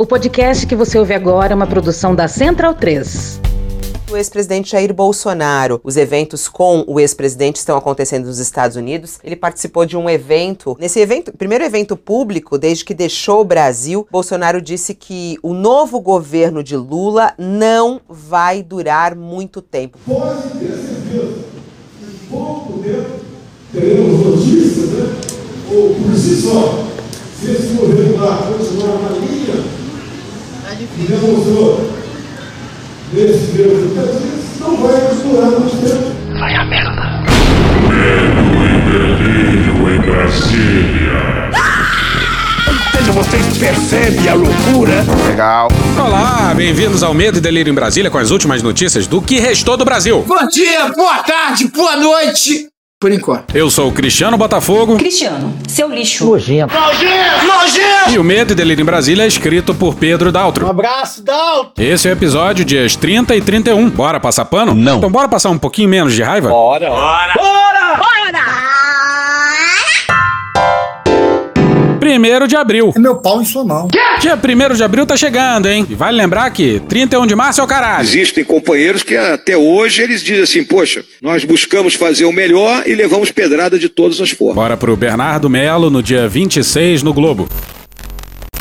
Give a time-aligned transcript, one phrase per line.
[0.00, 3.40] O podcast que você ouve agora é uma produção da Central 3
[4.10, 5.82] o ex-presidente Jair Bolsonaro.
[5.84, 9.18] Os eventos com o ex-presidente estão acontecendo nos Estados Unidos.
[9.22, 10.74] Ele participou de um evento.
[10.80, 16.00] Nesse evento, primeiro evento público desde que deixou o Brasil, Bolsonaro disse que o novo
[16.00, 19.98] governo de Lula não vai durar muito tempo.
[20.06, 21.34] Pode ter certeza
[22.00, 23.10] que pouco tempo
[23.70, 25.20] teremos notícias, né?
[25.70, 26.82] Ou por si só,
[27.38, 29.77] se esse governo lá continuar na linha
[30.86, 31.90] que demonstrou
[33.12, 36.38] nesse mesmo não vai durar muito tempo.
[36.38, 37.24] Vai a merda.
[37.88, 41.50] Medo e delírio em Brasília.
[43.12, 45.04] Vocês percebem a loucura?
[45.26, 45.68] Legal.
[45.96, 49.76] Olá, bem-vindos ao Medo e Delírio em Brasília com as últimas notícias do que restou
[49.76, 50.24] do Brasil.
[50.26, 52.68] Bom dia, boa tarde, boa noite
[53.00, 53.54] por enquanto.
[53.56, 54.96] Eu sou o Cristiano Botafogo.
[54.96, 56.26] Cristiano, seu lixo.
[56.26, 56.74] Nojento.
[56.74, 57.46] Nojento!
[57.46, 58.10] Nojento!
[58.10, 60.66] E o Medo e Delírio em Brasília é escrito por Pedro Daltro.
[60.66, 61.72] Um abraço, Daltro!
[61.82, 63.88] Esse é o episódio dias 30 e 31.
[63.90, 64.74] Bora passar pano?
[64.74, 64.98] Não.
[64.98, 66.48] Então bora passar um pouquinho menos de raiva?
[66.48, 66.90] Bora!
[66.90, 67.34] Bora!
[67.34, 67.96] Bora!
[67.96, 68.67] Bora!
[72.08, 72.90] Primeiro de abril.
[72.96, 73.86] É meu pau em sua mão.
[74.18, 75.86] Dia 1 de abril tá chegando, hein?
[75.90, 78.08] E vale lembrar que 31 de março é o caralho.
[78.08, 82.94] Existem companheiros que até hoje eles dizem assim, poxa, nós buscamos fazer o melhor e
[82.94, 84.54] levamos pedrada de todas as formas.
[84.56, 87.46] Bora pro Bernardo Melo no dia 26 no Globo.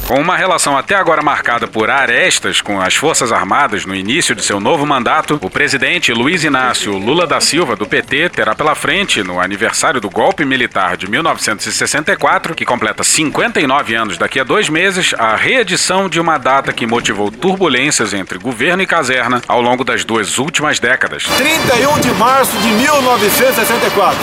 [0.08, 4.42] Com uma relação até agora marcada por arestas com as Forças Armadas no início de
[4.42, 9.22] seu novo mandato, o presidente Luiz Inácio Lula da Silva, do PT, terá pela frente,
[9.22, 15.14] no aniversário do golpe militar de 1964, que completa 59 anos daqui a dois meses,
[15.18, 20.06] a reedição de uma data que motivou turbulências entre governo e caserna ao longo das
[20.06, 21.26] duas últimas décadas.
[21.36, 24.18] 31 de março de 1964,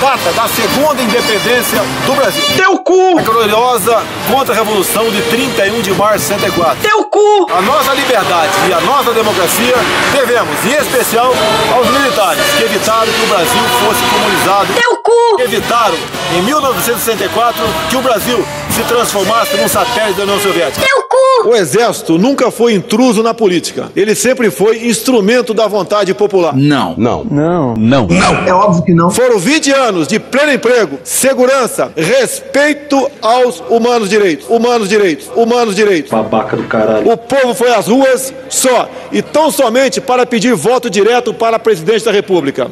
[0.00, 2.42] data da segunda independência do Brasil.
[2.56, 3.20] Teu cu!
[3.20, 6.78] A gloriosa contra-revolução de 31 de março de 64.
[6.82, 7.46] Teu cu!
[7.50, 9.74] A nossa liberdade e a nossa democracia
[10.12, 11.32] devemos, em especial,
[11.74, 14.68] aos militares que evitaram que o Brasil fosse comunizado.
[14.74, 15.42] Teu cu!
[15.42, 15.96] Evitaram,
[16.36, 20.86] em 1964, que o Brasil se transformasse num satélite da União Soviética.
[20.86, 21.48] Teu cu!
[21.50, 23.90] O exército nunca foi intruso na política.
[23.94, 26.54] Ele sempre foi instrumento da vontade popular.
[26.54, 26.94] Não.
[26.96, 27.24] Não.
[27.24, 27.74] Não.
[27.74, 28.06] Não.
[28.06, 28.46] Não.
[28.46, 29.10] É óbvio que não.
[29.10, 34.46] Foram 20 anos de pleno emprego, segurança, respeito aos humanos direitos.
[34.48, 35.17] Humanos direitos.
[35.34, 36.10] Humanos direitos.
[36.10, 37.10] Babaca do caralho.
[37.10, 42.04] O povo foi às ruas só e tão somente para pedir voto direto para presidente
[42.04, 42.70] da República.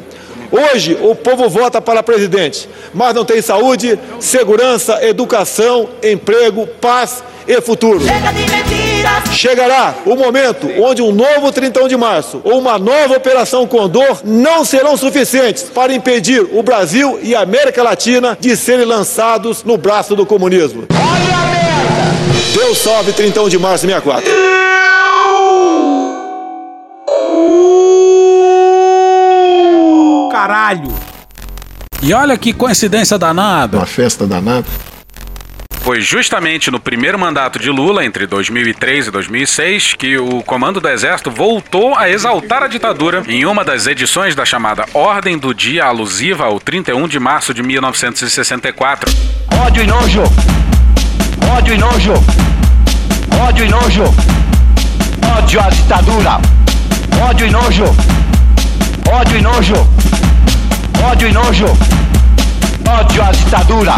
[0.51, 7.59] Hoje o povo vota para presidente, mas não tem saúde, segurança, educação, emprego, paz e
[7.61, 7.99] futuro.
[8.01, 9.35] Chega de mentiras!
[9.35, 14.63] Chegará o momento onde um novo 31 de março ou uma nova Operação Condor não
[14.63, 20.15] serão suficientes para impedir o Brasil e a América Latina de serem lançados no braço
[20.15, 20.85] do comunismo.
[20.91, 21.56] Olha!
[22.57, 24.27] Deus salve 31 de março de 64.
[30.31, 30.91] Caralho!
[32.01, 33.77] E olha que coincidência danada.
[33.77, 34.65] Uma festa danada.
[35.81, 40.89] Foi justamente no primeiro mandato de Lula, entre 2003 e 2006, que o comando do
[40.89, 45.85] Exército voltou a exaltar a ditadura em uma das edições da chamada Ordem do Dia
[45.85, 49.13] alusiva ao 31 de março de 1964.
[49.63, 50.23] Ódio e nojo!
[51.55, 52.13] Ódio e nojo!
[53.47, 54.03] Ódio e nojo!
[55.37, 56.39] Ódio à ditadura!
[57.29, 57.85] Ódio e nojo!
[59.09, 59.87] Ódio e nojo!
[61.09, 61.65] Ódio e nojo!
[62.87, 63.93] Ódio à ditadura!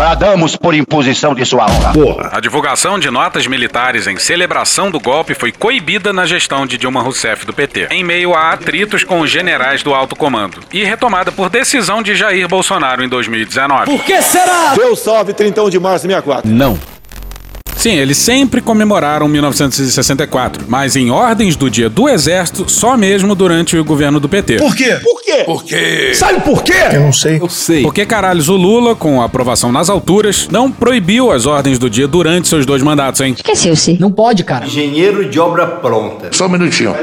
[0.00, 1.92] Bradamos por imposição de sua honra.
[1.92, 2.30] Porra.
[2.32, 7.02] A divulgação de notas militares em celebração do golpe foi coibida na gestão de Dilma
[7.02, 11.30] Rousseff do PT, em meio a atritos com os generais do alto comando, e retomada
[11.30, 13.94] por decisão de Jair Bolsonaro em 2019.
[13.94, 14.72] Por que será?
[14.74, 16.50] Deus salve 31 de março de 64.
[16.50, 16.78] Não.
[17.80, 23.74] Sim, eles sempre comemoraram 1964, mas em ordens do Dia do Exército, só mesmo durante
[23.78, 24.58] o governo do PT.
[24.58, 24.98] Por quê?
[25.02, 25.42] Por quê?
[25.46, 26.14] Porque.
[26.14, 26.74] Sabe por quê?
[26.92, 27.38] Eu não sei.
[27.40, 27.80] Eu sei.
[27.80, 32.06] Porque caralhos, o Lula, com a aprovação nas alturas, não proibiu as ordens do dia
[32.06, 33.32] durante seus dois mandatos, hein?
[33.34, 33.96] Esqueceu-se.
[33.98, 34.66] Não pode, cara.
[34.66, 36.28] Engenheiro de obra pronta.
[36.32, 36.94] Só um minutinho.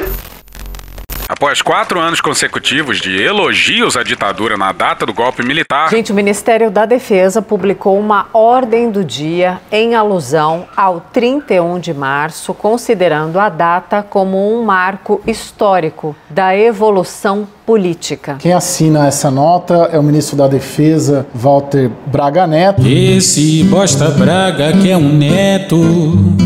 [1.30, 6.16] Após quatro anos consecutivos de elogios à ditadura na data do golpe militar, Gente, o
[6.16, 13.42] Ministério da Defesa publicou uma ordem do dia em alusão ao 31 de março, considerando
[13.42, 18.38] a data como um marco histórico da evolução política.
[18.40, 22.82] Quem assina essa nota é o ministro da Defesa, Walter Braga Neto.
[22.88, 25.78] Esse bosta Braga que é um neto.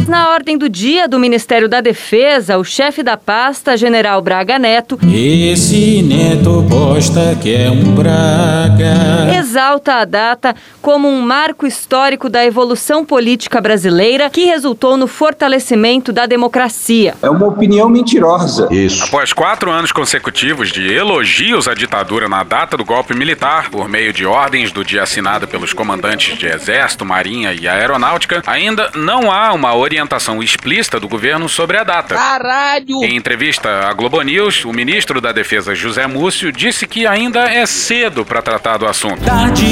[0.07, 4.97] Na ordem do dia do Ministério da Defesa, o chefe da pasta, general Braga Neto,
[5.13, 9.35] Esse neto bosta que é um Braga.
[9.37, 16.11] exalta a data como um marco histórico da evolução política brasileira que resultou no fortalecimento
[16.11, 17.13] da democracia.
[17.21, 18.67] É uma opinião mentirosa.
[18.71, 19.03] Isso.
[19.03, 24.13] Após quatro anos consecutivos de elogios à ditadura na data do golpe militar, por meio
[24.13, 29.51] de ordens do dia assinada pelos comandantes de Exército, Marinha e Aeronáutica, ainda não há
[29.51, 32.15] uma orientação explícita do governo sobre a data.
[32.15, 33.03] Caralho!
[33.03, 37.65] Em entrevista à Globo News, o ministro da Defesa José Múcio disse que ainda é
[37.65, 39.21] cedo para tratar do assunto.
[39.25, 39.65] Tarde,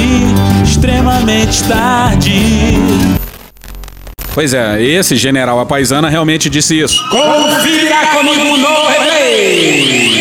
[0.62, 2.34] extremamente tarde.
[4.34, 7.02] Pois é, esse general apaisana realmente disse isso.
[7.08, 10.19] Confira comigo no replay.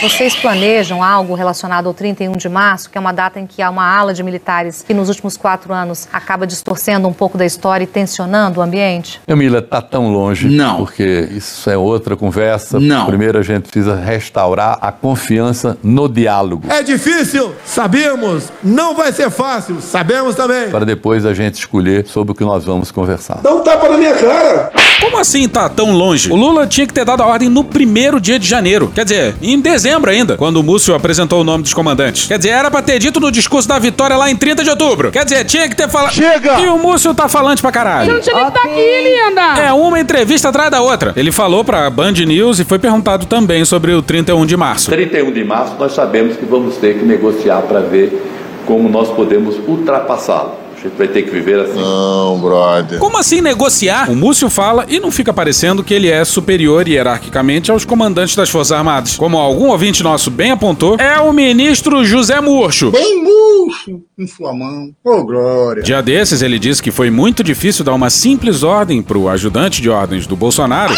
[0.00, 3.68] Vocês planejam algo relacionado ao 31 de março, que é uma data em que há
[3.68, 7.84] uma ala de militares que nos últimos quatro anos acaba distorcendo um pouco da história
[7.84, 9.20] e tensionando o ambiente?
[9.28, 10.48] Emília, está tão longe.
[10.48, 10.78] Não.
[10.78, 12.80] Porque isso é outra conversa.
[12.80, 13.04] Não.
[13.04, 16.66] Primeiro a gente precisa restaurar a confiança no diálogo.
[16.70, 18.50] É difícil, sabemos.
[18.64, 20.70] Não vai ser fácil, sabemos também.
[20.70, 23.40] Para depois a gente escolher sobre o que nós vamos conversar.
[23.42, 24.72] Dá um tapa na minha cara.
[24.98, 26.32] Como assim tá tão longe?
[26.32, 28.90] O Lula tinha que ter dado a ordem no primeiro dia de janeiro.
[28.94, 32.26] Quer dizer, em dezembro ainda, quando o Múcio apresentou o nome dos comandantes.
[32.26, 35.10] Quer dizer, era pra ter dito no discurso da vitória lá em 30 de outubro.
[35.10, 36.12] Quer dizer, tinha que ter falado.
[36.12, 36.60] Chega!
[36.60, 38.14] E o Múcio tá falante pra caralho.
[38.14, 39.62] Não tinha nem que estar aqui, linda!
[39.62, 41.12] É uma entrevista atrás da outra.
[41.16, 44.90] Ele falou pra Band News e foi perguntado também sobre o 31 de março.
[44.90, 48.22] 31 de março nós sabemos que vamos ter que negociar para ver
[48.66, 50.59] como nós podemos ultrapassá-lo.
[50.80, 51.78] A gente vai ter que viver assim.
[51.78, 52.98] Não, brother.
[52.98, 54.10] Como assim negociar?
[54.10, 58.48] O Múcio fala e não fica parecendo que ele é superior hierarquicamente aos comandantes das
[58.48, 59.14] Forças Armadas.
[59.16, 62.90] Como algum ouvinte nosso bem apontou, é o ministro José Murcho.
[62.90, 64.90] Bem murcho em sua mão.
[65.04, 65.82] Ô, glória.
[65.82, 69.90] Dia desses, ele disse que foi muito difícil dar uma simples ordem pro ajudante de
[69.90, 70.94] ordens do Bolsonaro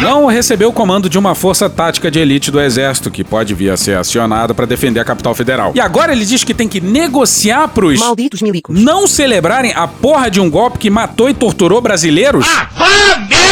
[0.00, 3.70] não receber o comando de uma força tática de elite do exército que pode vir
[3.70, 5.72] a ser acionada para defender a capital federal.
[5.74, 8.78] E agora ele diz que tem que negociar pros Malditos milicos.
[8.78, 12.46] não celebrarem a porra de um golpe que matou e torturou brasileiros?
[12.48, 13.43] Ah!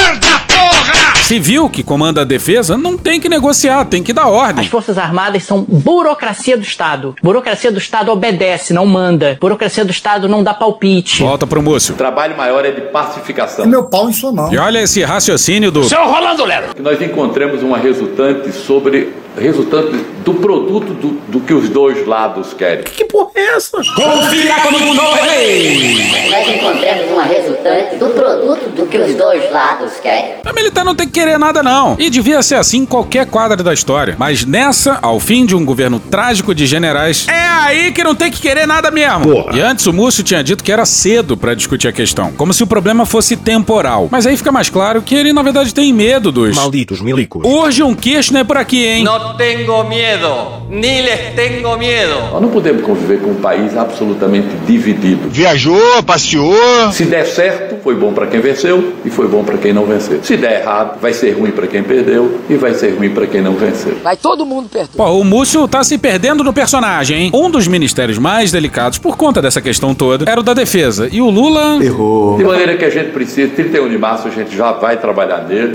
[1.23, 4.65] Civil que comanda a defesa não tem que negociar, tem que dar ordem.
[4.65, 7.15] As Forças Armadas são burocracia do Estado.
[7.23, 9.39] Burocracia do Estado obedece, não manda.
[9.41, 11.23] Burocracia do Estado não dá palpite.
[11.23, 11.95] Volta pro Múcio.
[11.95, 13.65] O trabalho maior é de pacificação.
[13.65, 14.53] É meu pau em sua mão.
[14.53, 15.85] E olha esse raciocínio do.
[15.85, 16.75] Seu Rolando Lero!
[16.75, 22.53] Que nós encontremos uma resultante sobre resultante do produto do, do que os dois lados
[22.55, 22.85] querem.
[22.85, 23.79] Que porra é essa?
[23.79, 26.31] Confira comigo no replay.
[26.31, 30.35] Nós encontramos uma resultante do produto do que os dois lados querem.
[30.45, 31.97] A militar não tem que querer nada, não.
[31.99, 34.17] E devia ser assim em qualquer quadra da história.
[34.19, 38.31] Mas nessa, ao fim de um governo trágico de generais, é aí que não tem
[38.31, 39.23] que querer nada mesmo.
[39.23, 39.57] Porra.
[39.57, 42.33] E antes o Múcio tinha dito que era cedo pra discutir a questão.
[42.33, 44.09] Como se o problema fosse temporal.
[44.11, 46.57] Mas aí fica mais claro que ele, na verdade, tem medo dos.
[46.57, 47.43] Malditos milicos.
[47.45, 49.05] Urge um Kirchner por aqui, hein?
[49.05, 52.15] No tengo miedo, ni les tengo miedo.
[52.33, 55.29] Nós não podemos conviver com um país absolutamente dividido.
[55.31, 56.93] Viajou, passeou.
[56.93, 60.21] Se der certo, foi bom para quem venceu e foi bom para quem não venceu.
[60.23, 63.41] Se der errado, vai ser ruim para quem perdeu e vai ser ruim para quem
[63.41, 63.97] não venceu.
[64.03, 64.97] Vai todo mundo perder.
[64.97, 67.31] Pô, o Múcio tá se perdendo no personagem, hein?
[67.35, 71.09] Um dos ministérios mais delicados por conta dessa questão toda era o da defesa.
[71.11, 71.83] E o Lula.
[71.83, 72.37] Errou.
[72.37, 75.73] De maneira que a gente precisa, 31 de março a gente já vai trabalhar nele.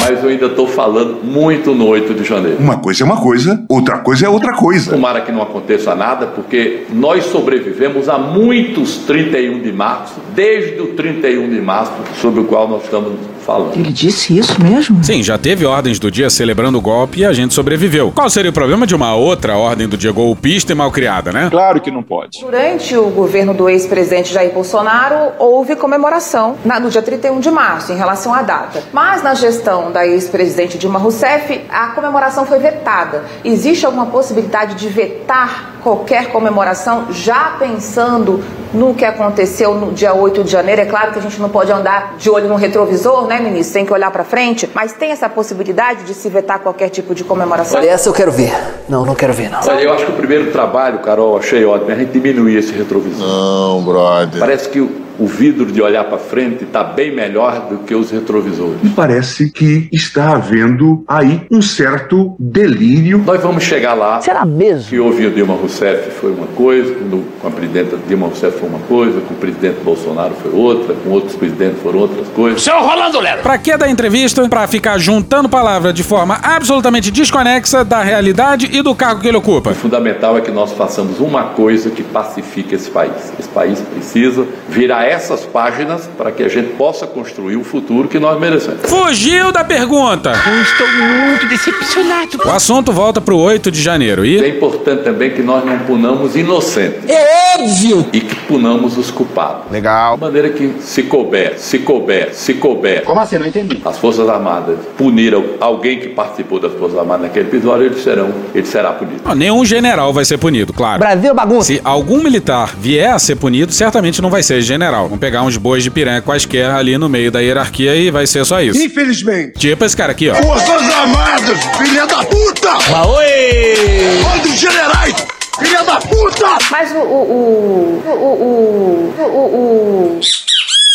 [0.00, 2.58] Mas eu ainda estou falando muito no 8 de janeiro.
[2.58, 3.25] Uma coisa é uma coisa,
[3.68, 4.90] outra coisa é outra coisa.
[4.90, 10.88] Tomara que não aconteça nada, porque nós sobrevivemos a muitos 31 de março, desde o
[10.94, 13.12] 31 de março, sobre o qual nós estamos
[13.46, 13.74] falando.
[13.74, 15.02] Ele disse isso mesmo?
[15.04, 18.12] Sim, já teve ordens do dia celebrando o golpe e a gente sobreviveu.
[18.14, 21.48] Qual seria o problema de uma outra ordem do dia golpista e mal criada, né?
[21.50, 22.40] Claro que não pode.
[22.40, 27.92] Durante o governo do ex-presidente Jair Bolsonaro, houve comemoração na- no dia 31 de março,
[27.92, 28.82] em relação à data.
[28.92, 33.24] Mas na gestão da ex-presidente Dilma Rousseff, a comemoração foi vetada.
[33.44, 38.42] Existe alguma possibilidade de vetar qualquer comemoração, já pensando
[38.74, 40.80] no que aconteceu no dia 8 de janeiro?
[40.82, 43.74] É claro que a gente não pode andar de olho no retrovisor, né, ministro?
[43.74, 44.68] Tem que olhar para frente.
[44.74, 47.80] Mas tem essa possibilidade de se vetar qualquer tipo de comemoração?
[47.80, 48.52] essa eu quero ver.
[48.88, 49.60] Não, não quero ver, não.
[49.60, 52.72] Olha, eu acho que o primeiro trabalho, Carol, achei ótimo, é a gente diminuir esse
[52.72, 53.26] retrovisor.
[53.26, 54.40] Não, brother.
[54.40, 58.78] Parece que o, vidro de olhar para frente está bem melhor do que os retrovisores.
[58.82, 63.22] E parece que está havendo aí um certo delírio.
[63.24, 64.20] Nós vamos chegar lá.
[64.20, 64.88] Será mesmo?
[64.88, 66.94] Que houve o Dilma Rousseff foi uma coisa,
[67.40, 71.10] com a presidenta Dilma Rousseff foi uma coisa, com o presidente Bolsonaro foi outra, com
[71.10, 72.62] outros presidentes foram outras coisas.
[72.62, 73.42] Seu Rolando Lero!
[73.42, 74.48] Pra que dar entrevista?
[74.48, 79.36] Pra ficar juntando palavras de forma absolutamente desconexa da realidade e do cargo que ele
[79.36, 79.70] ocupa.
[79.70, 83.32] O fundamental é que nós façamos uma coisa que pacifique esse país.
[83.38, 88.18] Esse país precisa virar essas páginas para que a gente possa construir o futuro que
[88.18, 88.80] nós merecemos.
[88.82, 90.32] Fugiu da pergunta!
[90.32, 92.38] Eu estou muito decepcionado.
[92.44, 94.42] O assunto volta pro 8 de janeiro e.
[94.42, 97.08] É importante também que nós não punamos inocentes.
[97.08, 98.06] É óbvio!
[98.12, 99.70] E que punamos os culpados.
[99.70, 100.16] Legal.
[100.16, 103.04] De maneira que, se couber, se couber, se couber.
[103.04, 103.38] Como assim?
[103.38, 103.80] Não entendi.
[103.84, 108.66] As Forças Armadas puniram alguém que participou das Forças Armadas naquele episódio, eles serão, ele
[108.66, 109.22] será punido.
[109.24, 110.98] Não, nenhum general vai ser punido, claro.
[110.98, 111.66] Brasil bagunça.
[111.66, 114.95] Se algum militar vier a ser punido, certamente não vai ser general.
[115.02, 118.44] Vão pegar uns bois de piranha quaisquer ali no meio da hierarquia e vai ser
[118.44, 118.78] só isso.
[118.82, 119.58] Infelizmente.
[119.58, 120.34] Tipo esse cara aqui, ó.
[120.34, 122.70] Forças Armadas, filha da puta!
[123.08, 124.22] Oi!
[124.32, 125.14] Ordens generais,
[125.60, 126.46] filha da puta!
[126.70, 126.98] Mas o.
[126.98, 128.02] o.
[128.06, 128.10] o.
[128.10, 129.14] o.
[129.18, 129.22] o.
[129.22, 130.20] o, o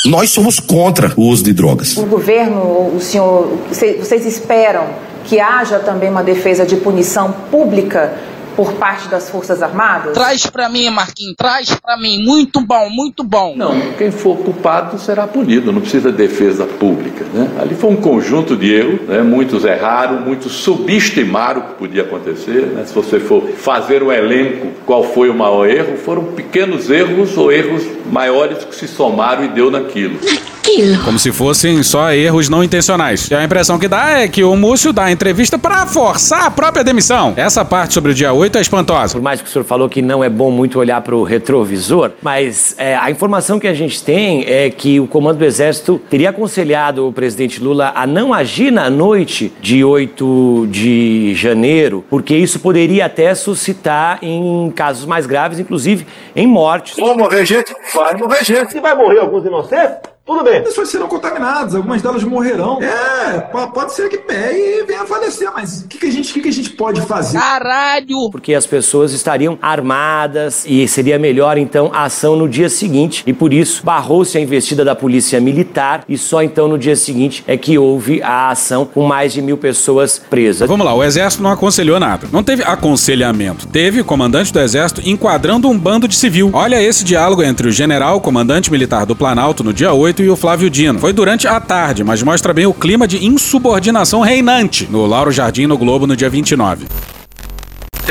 [0.10, 1.96] Nós somos contra o uso de drogas.
[1.98, 4.88] o governo, o senhor, cê- vocês esperam
[5.26, 8.14] que haja também uma defesa de punição pública
[8.62, 10.14] por parte das Forças Armadas?
[10.14, 12.24] Traz pra mim, Marquinhos, traz pra mim.
[12.24, 13.56] Muito bom, muito bom.
[13.58, 17.26] Não, quem for culpado será punido, não precisa de defesa pública.
[17.34, 17.50] Né?
[17.60, 19.24] Ali foi um conjunto de erros, né?
[19.24, 22.68] muitos erraram, muitos subestimaram o que podia acontecer.
[22.68, 22.84] né?
[22.86, 27.52] Se você for fazer um elenco, qual foi o maior erro, foram pequenos erros ou
[27.52, 30.20] erros maiores que se somaram e deu naquilo.
[31.04, 33.30] Como se fossem só erros não intencionais.
[33.30, 36.52] E a impressão que dá é que o Múcio dá a entrevista pra forçar a
[36.52, 37.34] própria demissão.
[37.36, 39.14] Essa parte sobre o dia 8 é espantosa.
[39.14, 42.12] Por mais que o senhor falou que não é bom muito olhar para o retrovisor,
[42.22, 46.30] mas é, a informação que a gente tem é que o comando do Exército teria
[46.30, 52.60] aconselhado o presidente Lula a não agir na noite de 8 de janeiro, porque isso
[52.60, 56.06] poderia até suscitar em casos mais graves, inclusive
[56.36, 56.98] em mortes.
[56.98, 57.74] Vai morrer gente?
[57.94, 58.72] Vai morrer gente.
[58.72, 60.62] Se vai morrer alguns inocentes, tudo bem.
[60.64, 62.80] pessoas serão contaminadas, algumas delas morrerão.
[62.82, 66.12] É, po- pode ser que pegue e venha a falecer, mas o que, que a
[66.12, 67.38] gente, o que, que a gente pode fazer?
[67.40, 68.30] Caralho!
[68.32, 73.24] Porque as pessoas estariam armadas e seria melhor então a ação no dia seguinte.
[73.28, 77.44] E por isso barrou-se a investida da polícia militar e só então no dia seguinte
[77.48, 80.68] é que houve a ação com mais de mil pessoas presas.
[80.68, 82.28] Vamos lá, o exército não aconselhou nada.
[82.32, 83.68] Não teve aconselhamento.
[83.68, 86.50] Teve o comandante do exército enquadrando um bando de civil.
[86.54, 90.36] Olha esse diálogo entre o general, comandante militar do Planalto no dia 8 e o
[90.36, 91.00] Flávio Dino.
[91.00, 95.68] Foi durante a tarde, mas mostra bem o clima de insubordinação reinante no Lauro Jardim
[95.68, 96.88] no Globo no dia 29.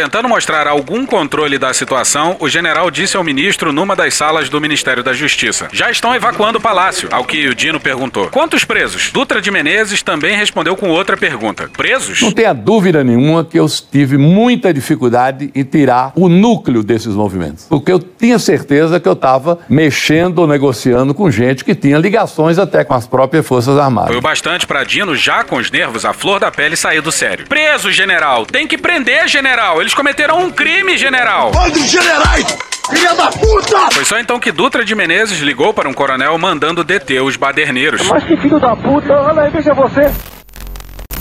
[0.01, 4.59] Tentando mostrar algum controle da situação, o general disse ao ministro numa das salas do
[4.59, 7.11] Ministério da Justiça: Já estão evacuando o palácio.
[7.13, 9.11] Ao que o Dino perguntou: Quantos presos?
[9.13, 12.23] Dutra de Menezes também respondeu com outra pergunta: Presos?
[12.23, 17.67] Não tenha dúvida nenhuma que eu tive muita dificuldade em tirar o núcleo desses movimentos.
[17.69, 22.59] Porque eu tinha certeza que eu estava mexendo ou negociando com gente que tinha ligações
[22.59, 24.09] até com as próprias Forças Armadas.
[24.09, 27.13] Foi o bastante para Dino, já com os nervos à flor da pele, sair do
[27.13, 27.47] sério.
[27.47, 28.47] Preso, general!
[28.47, 29.79] Tem que prender, general!
[29.79, 31.53] Eles cometeram um crime, general!
[31.55, 32.59] Ordens generais,
[32.91, 33.91] filha da puta!
[33.93, 38.07] Foi só então que Dutra de Menezes ligou para um coronel mandando deter os baderneiros.
[38.09, 40.11] Mas que filho da puta, olha aí, veja você.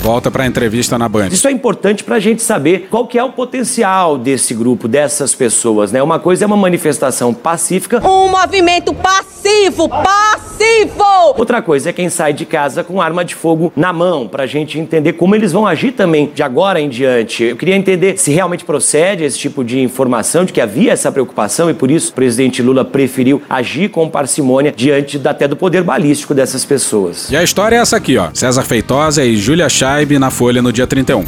[0.02, 1.28] Volta pra entrevista na Band.
[1.28, 5.34] Isso é importante para a gente saber qual que é o potencial desse grupo, dessas
[5.34, 6.02] pessoas, né?
[6.02, 8.00] Uma coisa é uma manifestação pacífica.
[8.08, 11.04] Um movimento passivo, passivo!
[11.36, 14.78] Outra coisa é quem sai de casa com arma de fogo na mão, pra gente
[14.78, 17.44] entender como eles vão agir também de agora em diante.
[17.44, 21.68] Eu queria entender se realmente procede esse tipo de informação, de que havia essa preocupação
[21.68, 25.82] e por isso o presidente Lula preferiu agir com parcimônia diante da- até do poder
[25.82, 27.30] balístico dessas pessoas.
[27.30, 28.30] E a história é essa aqui, ó.
[28.32, 29.68] César Feitosa e Júlia
[30.20, 31.24] Na Folha no dia 31.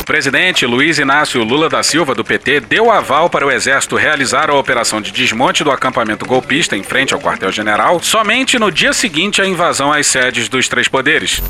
[0.00, 4.50] O presidente Luiz Inácio Lula da Silva, do PT, deu aval para o Exército realizar
[4.50, 9.40] a operação de desmonte do acampamento golpista em frente ao quartel-general somente no dia seguinte
[9.40, 11.40] à invasão às sedes dos três poderes.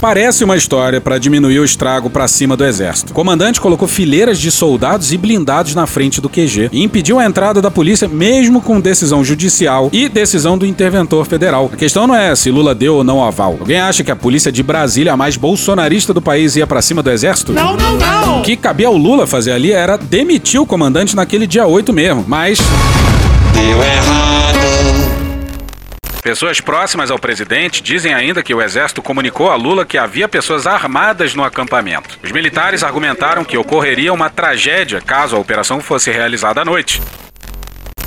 [0.00, 3.10] Parece uma história para diminuir o estrago para cima do exército.
[3.10, 7.24] O comandante colocou fileiras de soldados e blindados na frente do QG e impediu a
[7.24, 11.68] entrada da polícia, mesmo com decisão judicial e decisão do interventor federal.
[11.72, 13.56] A questão não é se Lula deu ou não aval.
[13.58, 17.02] Alguém acha que a polícia de Brasília, a mais bolsonarista do país, ia para cima
[17.02, 17.52] do exército?
[17.52, 18.40] Não, não, não!
[18.40, 22.24] O que cabia ao Lula fazer ali era demitir o comandante naquele dia 8 mesmo.
[22.28, 22.58] Mas.
[23.52, 24.47] Deu errado.
[26.28, 30.66] Pessoas próximas ao presidente dizem ainda que o exército comunicou a Lula que havia pessoas
[30.66, 32.18] armadas no acampamento.
[32.22, 37.00] Os militares argumentaram que ocorreria uma tragédia caso a operação fosse realizada à noite.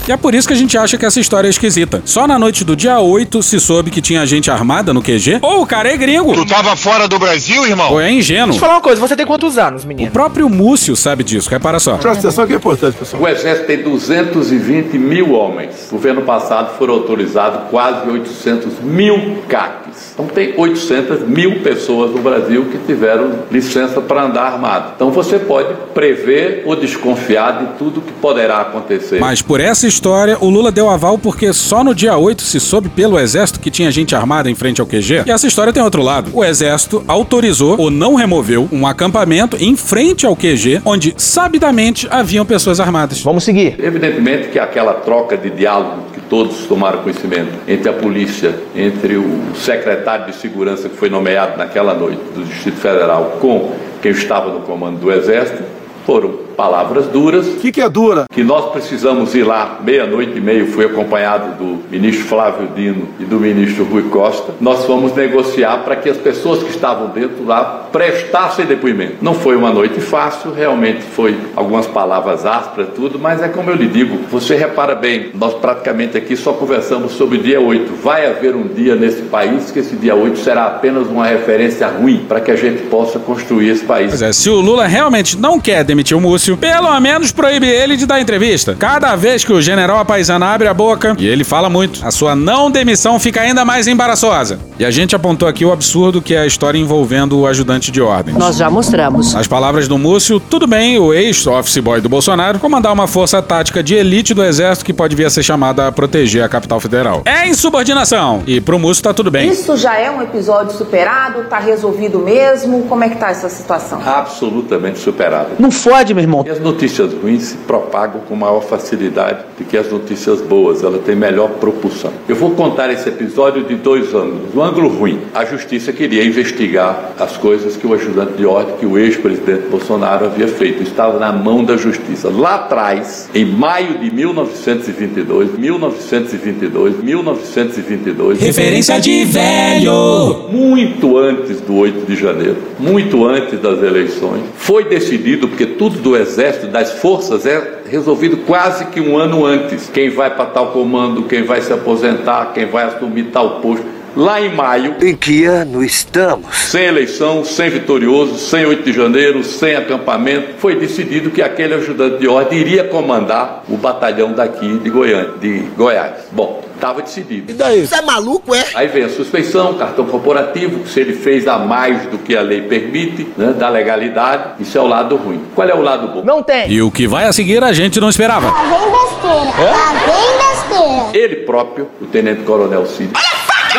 [0.07, 2.01] E é por isso que a gente acha que essa história é esquisita.
[2.05, 5.39] Só na noite do dia 8 se soube que tinha gente armada no QG.
[5.41, 6.33] Ou o cara é gringo.
[6.33, 7.93] Tu tava fora do Brasil, irmão?
[7.93, 8.47] Ou é ingênuo.
[8.47, 10.09] Deixa eu falar uma coisa, você tem quantos anos, menino?
[10.09, 11.97] O próprio Múcio sabe disso, repara só.
[11.97, 13.21] Presta atenção que é importante, pessoal.
[13.21, 15.87] O Exército tem 220 mil homens.
[15.91, 20.13] No governo passado foram autorizados quase 800 mil CACs.
[20.13, 24.93] Então tem 800 mil pessoas no Brasil que tiveram licença para andar armado.
[24.95, 29.19] Então você pode prever ou desconfiar de tudo que poderá acontecer.
[29.19, 32.87] Mas por essa história, o Lula deu aval porque só no dia 8 se soube
[32.89, 35.23] pelo Exército que tinha gente armada em frente ao QG.
[35.27, 36.31] E essa história tem outro lado.
[36.33, 42.45] O Exército autorizou ou não removeu um acampamento em frente ao QG, onde sabidamente haviam
[42.45, 43.21] pessoas armadas.
[43.21, 43.75] Vamos seguir.
[43.77, 49.53] Evidentemente que aquela troca de diálogo que todos tomaram conhecimento entre a polícia, entre o
[49.55, 54.61] secretário de segurança que foi nomeado naquela noite do Distrito Federal com quem estava no
[54.61, 55.61] comando do Exército,
[56.05, 57.47] foram palavras duras.
[57.47, 58.25] O que, que é dura?
[58.31, 63.23] Que nós precisamos ir lá, meia-noite e meio, fui acompanhado do ministro Flávio Dino e
[63.23, 64.53] do ministro Rui Costa.
[64.61, 69.15] Nós fomos negociar para que as pessoas que estavam dentro lá prestassem depoimento.
[69.23, 73.75] Não foi uma noite fácil, realmente foi algumas palavras ásperas, tudo, mas é como eu
[73.75, 77.91] lhe digo, você repara bem, nós praticamente aqui só conversamos sobre o dia 8.
[78.03, 82.23] Vai haver um dia nesse país que esse dia 8 será apenas uma referência ruim
[82.27, 84.09] para que a gente possa construir esse país.
[84.09, 87.97] Pois é, se o Lula realmente não quer demitir o Múcio, pelo menos proíbe ele
[87.97, 88.75] de dar entrevista.
[88.77, 92.35] Cada vez que o general Apaisana abre a boca, e ele fala muito, a sua
[92.35, 94.59] não demissão fica ainda mais embaraçosa.
[94.79, 98.01] E a gente apontou aqui o absurdo que é a história envolvendo o ajudante de
[98.01, 98.33] ordem.
[98.33, 99.33] Nós já mostramos.
[99.33, 103.83] Nas palavras do Múcio, tudo bem o ex-office boy do Bolsonaro comandar uma força tática
[103.83, 107.21] de elite do exército que pode vir a ser chamada a proteger a capital federal.
[107.25, 108.43] É insubordinação.
[108.47, 109.49] E pro Múcio tá tudo bem.
[109.49, 111.43] Isso já é um episódio superado?
[111.43, 112.83] Tá resolvido mesmo?
[112.83, 114.01] Como é que tá essa situação?
[114.05, 115.49] Absolutamente superado.
[115.59, 116.30] Não fode, meu irmão.
[116.45, 120.99] E as notícias ruins se propagam com maior facilidade do que as notícias boas, ela
[120.99, 122.11] tem melhor propulsão.
[122.27, 124.53] Eu vou contar esse episódio de dois ângulos.
[124.53, 128.85] O ângulo ruim, a justiça queria investigar as coisas que o ajudante de ordem, que
[128.85, 130.81] o ex-presidente Bolsonaro havia feito.
[130.83, 132.29] Estava na mão da justiça.
[132.29, 138.39] Lá atrás, em maio de 1922, 1922, 1922.
[138.39, 140.49] Referência de velho!
[140.49, 146.15] Muito antes do 8 de janeiro, muito antes das eleições, foi decidido, porque tudo do
[146.21, 149.89] exército, das forças, é resolvido quase que um ano antes.
[149.89, 154.00] Quem vai para tal comando, quem vai se aposentar, quem vai assumir tal posto.
[154.15, 154.95] Lá em maio.
[155.01, 156.55] Em que ano estamos?
[156.55, 162.17] Sem eleição, sem vitorioso, sem 8 de janeiro, sem acampamento, foi decidido que aquele ajudante
[162.17, 166.25] de ordem iria comandar o batalhão daqui de Goiânia, de Goiás.
[166.31, 167.51] Bom, estava decidido.
[167.51, 167.87] E daí?
[167.87, 168.65] Você é maluco, é?
[168.75, 172.61] Aí vem a suspeição, cartão corporativo, se ele fez a mais do que a lei
[172.63, 175.41] permite, né, da legalidade, isso é o lado ruim.
[175.55, 176.23] Qual é o lado bom?
[176.25, 176.69] Não tem.
[176.69, 178.47] E o que vai a seguir a gente não esperava.
[178.47, 181.11] Lá vem besteira, lá vem besteira.
[181.13, 183.11] Ele próprio, o tenente coronel Cid,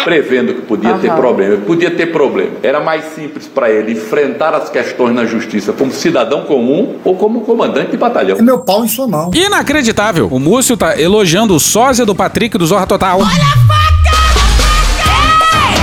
[0.05, 1.17] prevendo que podia ter Aham.
[1.17, 2.51] problema, podia ter problema.
[2.63, 7.43] Era mais simples para ele enfrentar as questões na justiça como cidadão comum ou como
[7.43, 8.39] comandante de batalhão.
[8.39, 9.31] É meu pau em sua mão.
[9.35, 10.29] Inacreditável.
[10.31, 13.21] O Múcio tá elogiando o sósia do Patrick do Zorra Total.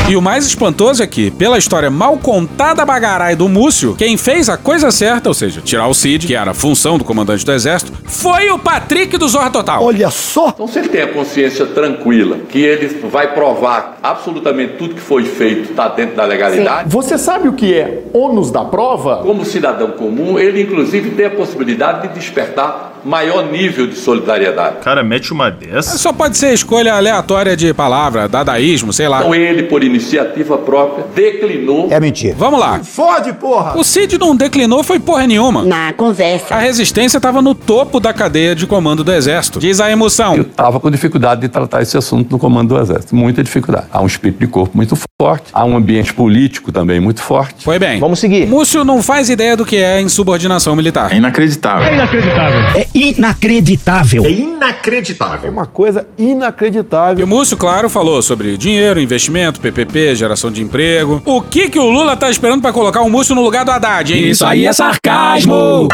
[0.10, 4.50] E o mais espantoso é que, pela história mal contada bagarai do Múcio, quem fez
[4.50, 7.52] a coisa certa, ou seja, tirar o Cid, que era a função do comandante do
[7.52, 9.84] exército, foi o Patrick do Zorra Total.
[9.84, 10.48] Olha só.
[10.50, 15.26] Então, se ele tem a consciência tranquila, que ele vai provar absolutamente tudo que foi
[15.26, 19.18] feito está dentro da legalidade, Você sabe o que é ônus da prova?
[19.18, 24.78] como cidadão comum, ele inclusive tem a possibilidade de despertar maior nível de solidariedade.
[24.84, 25.98] Cara, mete uma dessa.
[25.98, 29.20] Só pode ser escolha aleatória de palavra, dadaísmo, sei lá.
[29.20, 31.88] Então ele, por iniciativa própria, declinou.
[31.92, 32.36] É mentira.
[32.38, 32.80] Vamos lá.
[32.84, 33.78] Fode, porra!
[33.78, 35.64] O Cid não declinou foi porra nenhuma.
[35.64, 36.56] Na conversa.
[36.56, 39.60] A resistência estava no topo da cadeia de comando do exército.
[39.60, 40.36] Diz a emoção.
[40.36, 43.16] Eu estava com dificuldade de tratar esse assunto no comando do Exército.
[43.16, 43.88] Muita dificuldade.
[43.92, 45.09] Há um espírito de corpo muito forte,
[45.52, 47.66] há um ambiente político também muito forte.
[47.66, 48.00] Foi bem.
[48.00, 48.48] Vamos seguir.
[48.48, 51.12] Múcio não faz ideia do que é insubordinação militar.
[51.12, 51.86] É inacreditável.
[51.86, 52.60] É inacreditável.
[52.74, 54.26] É inacreditável.
[54.26, 55.50] É inacreditável.
[55.50, 57.20] É uma coisa inacreditável.
[57.20, 61.22] E o Múcio, claro, falou sobre dinheiro, investimento, PPP, geração de emprego.
[61.26, 64.14] O que que o Lula tá esperando pra colocar o Múcio no lugar do Haddad,
[64.14, 64.30] hein?
[64.30, 65.90] Isso aí é sarcasmo!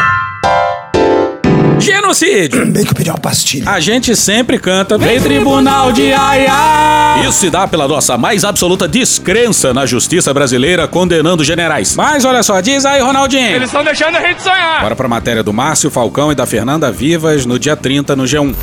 [1.78, 2.66] Genocídio!
[2.66, 3.68] Bem que eu pedi uma pastilha.
[3.70, 7.28] A gente sempre canta Vem Tribunal de Haia!
[7.28, 11.94] Isso se dá pela nossa mais absoluta descrença na justiça brasileira condenando generais.
[11.96, 13.62] Mas olha só, diz aí, Ronaldinho.
[13.62, 14.80] estão deixando a gente sonhar.
[14.82, 18.54] Bora pra matéria do Márcio Falcão e da Fernanda Vivas no dia 30 no G1.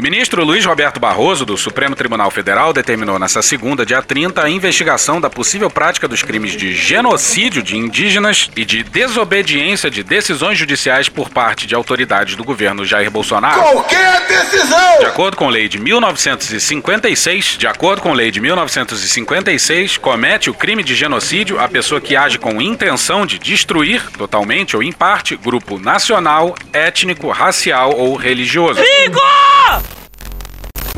[0.00, 4.48] O ministro Luiz Roberto Barroso, do Supremo Tribunal Federal, determinou nesta segunda, dia 30, a
[4.48, 10.56] investigação da possível prática dos crimes de genocídio de indígenas e de desobediência de decisões
[10.56, 13.60] judiciais por parte de autoridades do governo Jair Bolsonaro.
[13.60, 15.00] Qualquer decisão!
[15.00, 20.82] De acordo com lei de 1956, de acordo com lei de 1956, comete o crime
[20.82, 25.78] de genocídio a pessoa que age com intenção de destruir, totalmente ou em parte, grupo
[25.78, 28.80] nacional, étnico, racial ou religioso.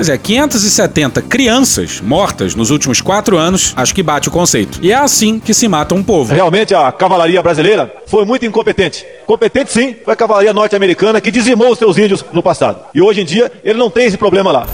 [0.02, 4.80] Pois é, 570 crianças mortas nos últimos quatro anos, acho que bate o conceito.
[4.82, 6.34] E é assim que se mata um povo.
[6.34, 9.06] Realmente a cavalaria brasileira foi muito incompetente.
[9.24, 12.80] Competente sim, foi a cavalaria norte-americana que dizimou os seus índios no passado.
[12.92, 14.66] E hoje em dia ele não tem esse problema lá.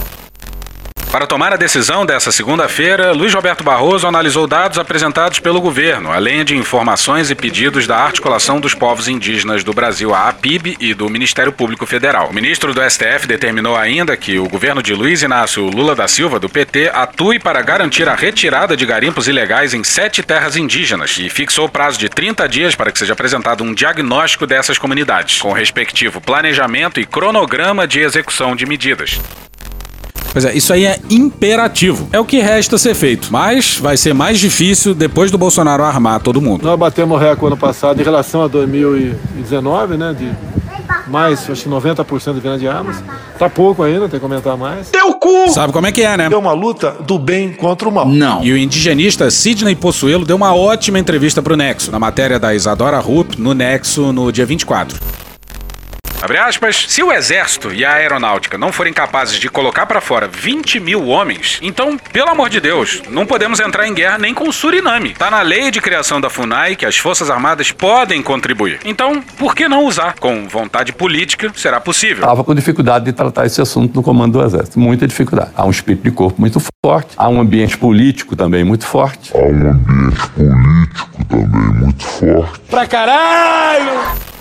[1.10, 6.44] Para tomar a decisão dessa segunda-feira, Luiz Roberto Barroso analisou dados apresentados pelo governo, além
[6.44, 11.08] de informações e pedidos da Articulação dos Povos Indígenas do Brasil, a APIB, e do
[11.08, 12.28] Ministério Público Federal.
[12.28, 16.38] O ministro do STF determinou ainda que o governo de Luiz Inácio Lula da Silva,
[16.38, 21.30] do PT, atue para garantir a retirada de garimpos ilegais em sete terras indígenas e
[21.30, 25.52] fixou o prazo de 30 dias para que seja apresentado um diagnóstico dessas comunidades, com
[25.52, 29.18] respectivo planejamento e cronograma de execução de medidas.
[30.38, 32.08] Pois é, isso aí é imperativo.
[32.12, 33.26] É o que resta ser feito.
[33.32, 36.62] Mas vai ser mais difícil depois do Bolsonaro armar todo mundo.
[36.62, 40.14] Nós batemos recorde ano passado em relação a 2019, né?
[40.16, 40.30] De
[41.08, 43.02] mais, acho que 90% de venda de armas.
[43.36, 44.90] Tá pouco ainda, tem que comentar mais.
[44.90, 45.50] Teu cu!
[45.50, 46.28] Sabe como é que é, né?
[46.30, 48.06] É uma luta do bem contra o mal.
[48.06, 48.44] Não.
[48.44, 53.00] E o indigenista Sidney Possuelo deu uma ótima entrevista pro Nexo, na matéria da Isadora
[53.00, 55.17] Rupp, no Nexo, no dia 24.
[56.20, 60.26] Abre aspas, se o exército e a aeronáutica não forem capazes de colocar para fora
[60.26, 64.48] 20 mil homens, então, pelo amor de Deus, não podemos entrar em guerra nem com
[64.48, 65.14] o Suriname.
[65.14, 68.80] Tá na lei de criação da FUNAI que as Forças Armadas podem contribuir.
[68.84, 70.16] Então, por que não usar?
[70.18, 72.24] Com vontade política, será possível.
[72.24, 74.80] Estava com dificuldade de tratar esse assunto no comando do Exército.
[74.80, 75.52] Muita dificuldade.
[75.54, 79.30] Há um espírito de corpo muito forte, há um ambiente político também muito forte.
[79.32, 82.60] Há um ambiente político também muito forte.
[82.68, 84.37] Pra caralho!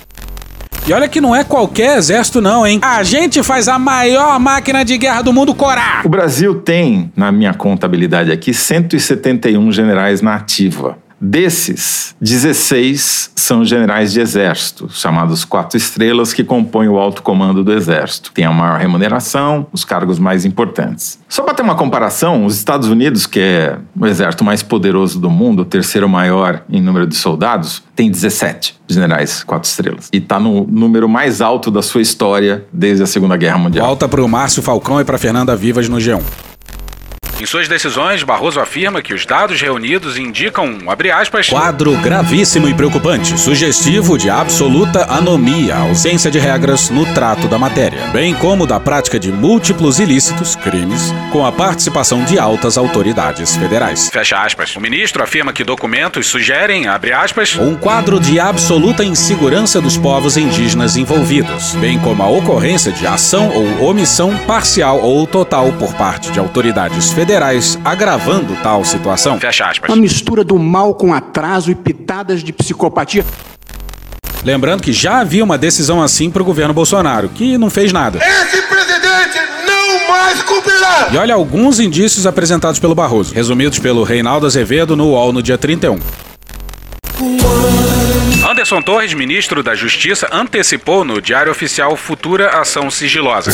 [0.88, 2.80] E olha que não é qualquer exército, não, hein?
[2.80, 6.00] A gente faz a maior máquina de guerra do mundo corar.
[6.02, 10.96] O Brasil tem, na minha contabilidade aqui, 171 generais na ativa.
[11.20, 17.72] Desses, 16 são generais de exército, chamados quatro estrelas, que compõem o alto comando do
[17.72, 18.30] exército.
[18.32, 21.18] Tem a maior remuneração, os cargos mais importantes.
[21.28, 25.30] Só para ter uma comparação, os Estados Unidos, que é o exército mais poderoso do
[25.30, 30.08] mundo, o terceiro maior em número de soldados, tem 17 generais quatro estrelas.
[30.12, 33.86] E está no número mais alto da sua história desde a Segunda Guerra Mundial.
[33.86, 36.47] Volta para o Márcio Falcão e para Fernanda Vivas no G1.
[37.40, 42.74] Em suas decisões, Barroso afirma que os dados reunidos indicam, abre aspas, quadro gravíssimo e
[42.74, 48.80] preocupante, sugestivo de absoluta anomia, ausência de regras no trato da matéria, bem como da
[48.80, 54.10] prática de múltiplos ilícitos, crimes, com a participação de altas autoridades federais.
[54.10, 54.74] Fecha aspas.
[54.74, 60.36] O ministro afirma que documentos sugerem, abre aspas, um quadro de absoluta insegurança dos povos
[60.36, 66.32] indígenas envolvidos, bem como a ocorrência de ação ou omissão parcial ou total por parte
[66.32, 69.38] de autoridades federais federais, agravando tal situação.
[69.38, 69.90] Fecha aspas.
[69.90, 73.22] Uma mistura do mal com atraso e pitadas de psicopatia.
[74.42, 78.18] Lembrando que já havia uma decisão assim para o governo Bolsonaro, que não fez nada.
[78.18, 81.08] Esse presidente não mais cumprirá!
[81.12, 85.58] E olha alguns indícios apresentados pelo Barroso, resumidos pelo Reinaldo Azevedo no UOL no dia
[85.58, 85.98] 31.
[88.48, 93.50] Anderson Torres, ministro da Justiça, antecipou no Diário Oficial futura ação sigilosa.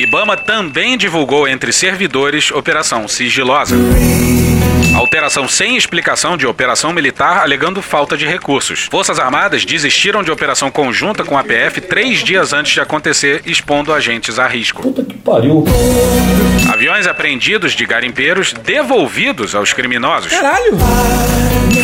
[0.00, 3.74] Ibama também divulgou entre servidores Operação Sigilosa.
[4.94, 8.86] Alteração sem explicação de operação militar alegando falta de recursos.
[8.88, 13.92] Forças Armadas desistiram de operação conjunta com a PF três dias antes de acontecer, expondo
[13.92, 14.82] agentes a risco.
[14.82, 15.64] Puta que pariu.
[16.72, 20.30] Aviões apreendidos de garimpeiros devolvidos aos criminosos.
[20.30, 20.78] Caralho!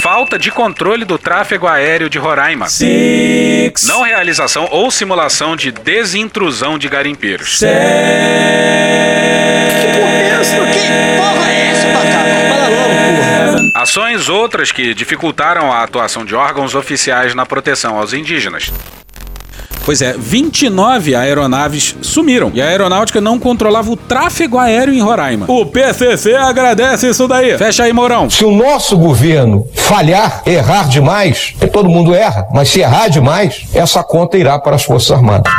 [0.03, 2.69] Falta de controle do tráfego aéreo de Roraima.
[2.69, 3.85] Six.
[3.87, 7.63] Não realização ou simulação de desintrusão de garimpeiros.
[7.63, 9.17] É
[10.41, 10.57] essa?
[10.57, 12.49] Que porra é essa, Bacana?
[12.49, 13.83] Fala logo, porra.
[13.83, 18.71] Ações outras que dificultaram a atuação de órgãos oficiais na proteção aos indígenas.
[19.87, 25.47] Pois é, 29 aeronaves sumiram e a aeronáutica não controlava o tráfego aéreo em Roraima.
[25.49, 27.57] O PCC agradece isso daí.
[27.57, 28.29] Fecha aí, Mourão.
[28.29, 33.63] Se o nosso governo falhar, errar demais, porque todo mundo erra, mas se errar demais,
[33.73, 35.53] essa conta irá para as Forças Armadas.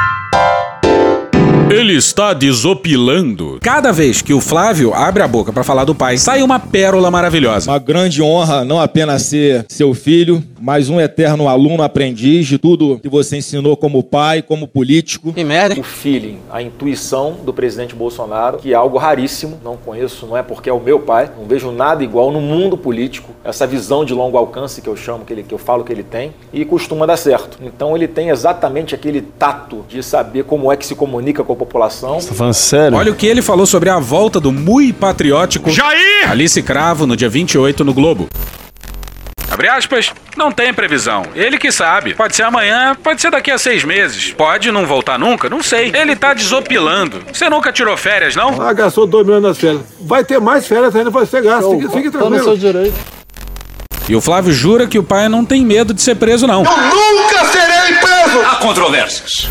[1.69, 3.59] Ele está desopilando.
[3.61, 7.11] Cada vez que o Flávio abre a boca para falar do pai, sai uma pérola
[7.11, 7.69] maravilhosa.
[7.69, 12.97] Uma grande honra não apenas ser seu filho, mas um eterno aluno aprendiz de tudo
[12.99, 15.33] que você ensinou como pai, como político.
[15.33, 15.77] Que merda.
[15.77, 20.43] O feeling, a intuição do presidente Bolsonaro, que é algo raríssimo, não conheço, não é
[20.43, 24.13] porque é o meu pai, não vejo nada igual no mundo político, essa visão de
[24.13, 27.05] longo alcance que eu chamo, que, ele, que eu falo que ele tem, e costuma
[27.05, 27.59] dar certo.
[27.61, 32.19] Então ele tem exatamente aquele tato de saber como é que se comunica com população.
[32.19, 32.97] Você tá falando sério?
[32.97, 36.29] Olha o que ele falou sobre a volta do Mui Patriótico Jair!
[36.29, 38.27] Alice Cravo no dia 28 no Globo.
[39.49, 41.23] Abre aspas, não tem previsão.
[41.33, 42.13] Ele que sabe.
[42.13, 44.31] Pode ser amanhã, pode ser daqui a seis meses.
[44.33, 45.49] Pode não voltar nunca?
[45.49, 45.91] Não sei.
[45.95, 47.23] Ele tá desopilando.
[47.33, 48.61] Você nunca tirou férias, não?
[48.61, 49.81] Ah, gastou 2 milhões nas férias.
[49.99, 51.71] Vai ter mais férias ainda pra ser gasto.
[51.71, 52.55] Fique, fique tranquilo.
[54.07, 56.63] E o Flávio jura que o pai não tem medo de ser preso, não.
[56.63, 58.39] Eu nunca serei preso!
[58.45, 59.49] Há controvérsias.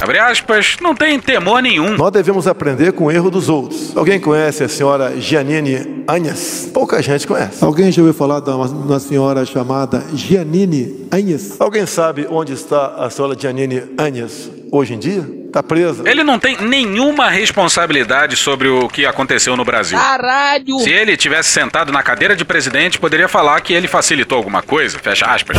[0.00, 1.96] Abre aspas, não tem temor nenhum.
[1.96, 3.96] Nós devemos aprender com o erro dos outros.
[3.96, 6.68] Alguém conhece a senhora Giannini Anhas?
[6.72, 7.64] Pouca gente conhece.
[7.64, 11.58] Alguém já ouviu falar de uma, uma senhora chamada Giannini Anhas?
[11.58, 15.24] Alguém sabe onde está a senhora Giannini Anhas hoje em dia?
[15.46, 16.02] Está presa.
[16.04, 19.96] Ele não tem nenhuma responsabilidade sobre o que aconteceu no Brasil.
[19.96, 20.78] Caralho!
[20.80, 24.98] Se ele tivesse sentado na cadeira de presidente, poderia falar que ele facilitou alguma coisa.
[24.98, 25.56] Fecha aspas.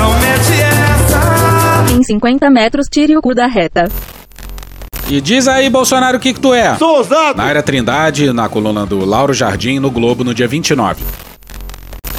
[1.97, 3.87] Em 50 metros, tire o cu da reta.
[5.07, 6.75] E diz aí, Bolsonaro, o que, que tu é?
[6.77, 7.37] Sou ousado!
[7.37, 11.03] Na área Trindade, na coluna do Lauro Jardim, no Globo, no dia 29.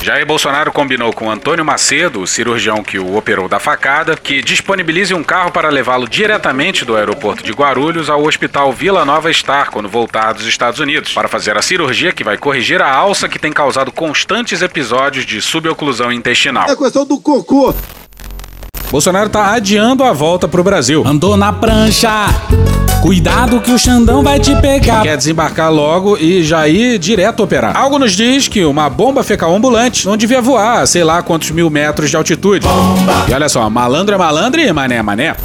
[0.06, 5.12] Jair Bolsonaro combinou com Antônio Macedo, o cirurgião que o operou da facada, que disponibilize
[5.12, 9.88] um carro para levá-lo diretamente do aeroporto de Guarulhos ao hospital Vila Nova Star quando
[9.88, 13.52] voltar dos Estados Unidos, para fazer a cirurgia que vai corrigir a alça que tem
[13.52, 16.70] causado constantes episódios de suboclusão intestinal.
[16.70, 17.74] É questão do cocô.
[18.88, 21.02] Bolsonaro tá adiando a volta pro Brasil.
[21.04, 22.26] Andou na prancha.
[23.02, 25.02] Cuidado que o Xandão vai te pegar.
[25.02, 27.76] Quer desembarcar logo e já ir direto operar.
[27.76, 31.50] Algo nos diz que uma bomba fecal ambulante não devia voar a sei lá quantos
[31.50, 32.66] mil metros de altitude.
[32.66, 33.26] Bomba.
[33.28, 35.36] E olha só, malandro é malandro e mané é mané.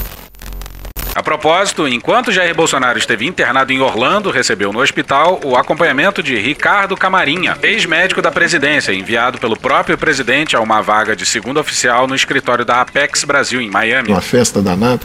[1.13, 6.37] A propósito, enquanto Jair Bolsonaro esteve internado em Orlando, recebeu no hospital o acompanhamento de
[6.37, 12.07] Ricardo Camarinha, ex-médico da presidência, enviado pelo próprio presidente a uma vaga de segundo oficial
[12.07, 14.09] no escritório da Apex Brasil, em Miami.
[14.09, 15.01] Uma festa danada.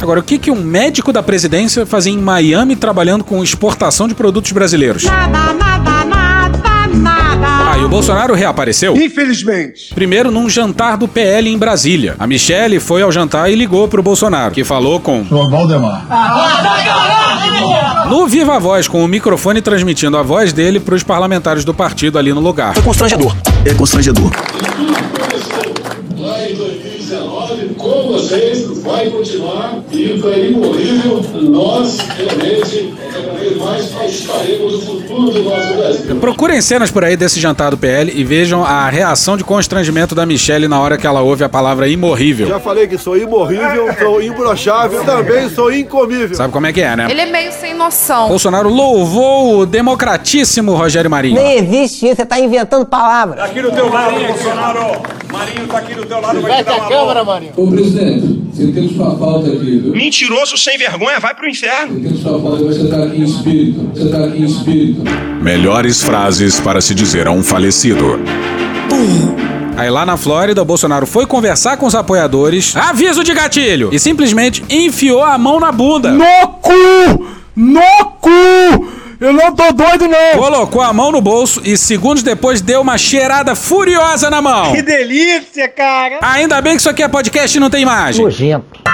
[0.00, 4.14] Agora, o que, que um médico da presidência fazia em Miami trabalhando com exportação de
[4.14, 5.04] produtos brasileiros?
[5.04, 7.72] Nada, nada, nada, nada.
[7.72, 8.96] Ah, e o Bolsonaro reapareceu?
[8.96, 9.94] Infelizmente.
[9.94, 12.14] Primeiro num jantar do PL em Brasília.
[12.18, 15.24] A Michele foi ao jantar e ligou pro Bolsonaro, que falou com.
[15.24, 16.06] João Valdemar.
[18.08, 22.32] No Viva Voz, com o microfone transmitindo a voz dele pros parlamentares do partido ali
[22.32, 22.76] no lugar.
[22.76, 23.34] É constrangedor.
[23.64, 24.30] É constrangedor.
[27.86, 34.10] Lá em 2019, com vocês, vai continuar e para imorrível, nós realmente cada vez mais
[34.10, 36.16] estaremos o futuro do nosso Brasil.
[36.16, 40.26] Procurem cenas por aí desse jantar do PL e vejam a reação de constrangimento da
[40.26, 42.48] Michelle na hora que ela ouve a palavra imorrível.
[42.48, 46.36] Já falei que sou imorrível, sou imbrochável, também sou incomível.
[46.36, 47.06] Sabe como é que é, né?
[47.10, 48.28] Ele é meio sem noção.
[48.28, 51.40] Bolsonaro louvou o democratíssimo Rogério Marinho.
[51.40, 53.38] Nem existe isso, você tá inventando palavras.
[53.40, 55.02] Aqui no teu lado, Bolsonaro.
[55.32, 57.52] Marinho tá aqui do teu lado, vai te dar uma câmera, Marinho.
[57.56, 59.92] Ô, presidente, você tem sua falta aqui, viu?
[59.92, 61.94] Mentiroso sem vergonha, vai pro inferno.
[61.94, 63.90] Você tem sua falta, você tá aqui em espírito.
[63.94, 65.02] Você tá aqui em espírito.
[65.40, 68.20] Melhores frases para se dizer a um falecido.
[69.76, 72.74] Aí lá na Flórida, o Bolsonaro foi conversar com os apoiadores.
[72.74, 73.90] Aviso de gatilho!
[73.92, 76.10] E simplesmente enfiou a mão na bunda.
[76.10, 77.26] No cu!
[77.54, 78.88] No cu!
[79.20, 80.38] Eu não tô doido, não!
[80.42, 84.72] Colocou a mão no bolso e segundos depois deu uma cheirada furiosa na mão.
[84.74, 86.18] Que delícia, cara!
[86.22, 88.24] Ainda bem que isso aqui é podcast e não tem imagem.
[88.24, 88.85] Nojento.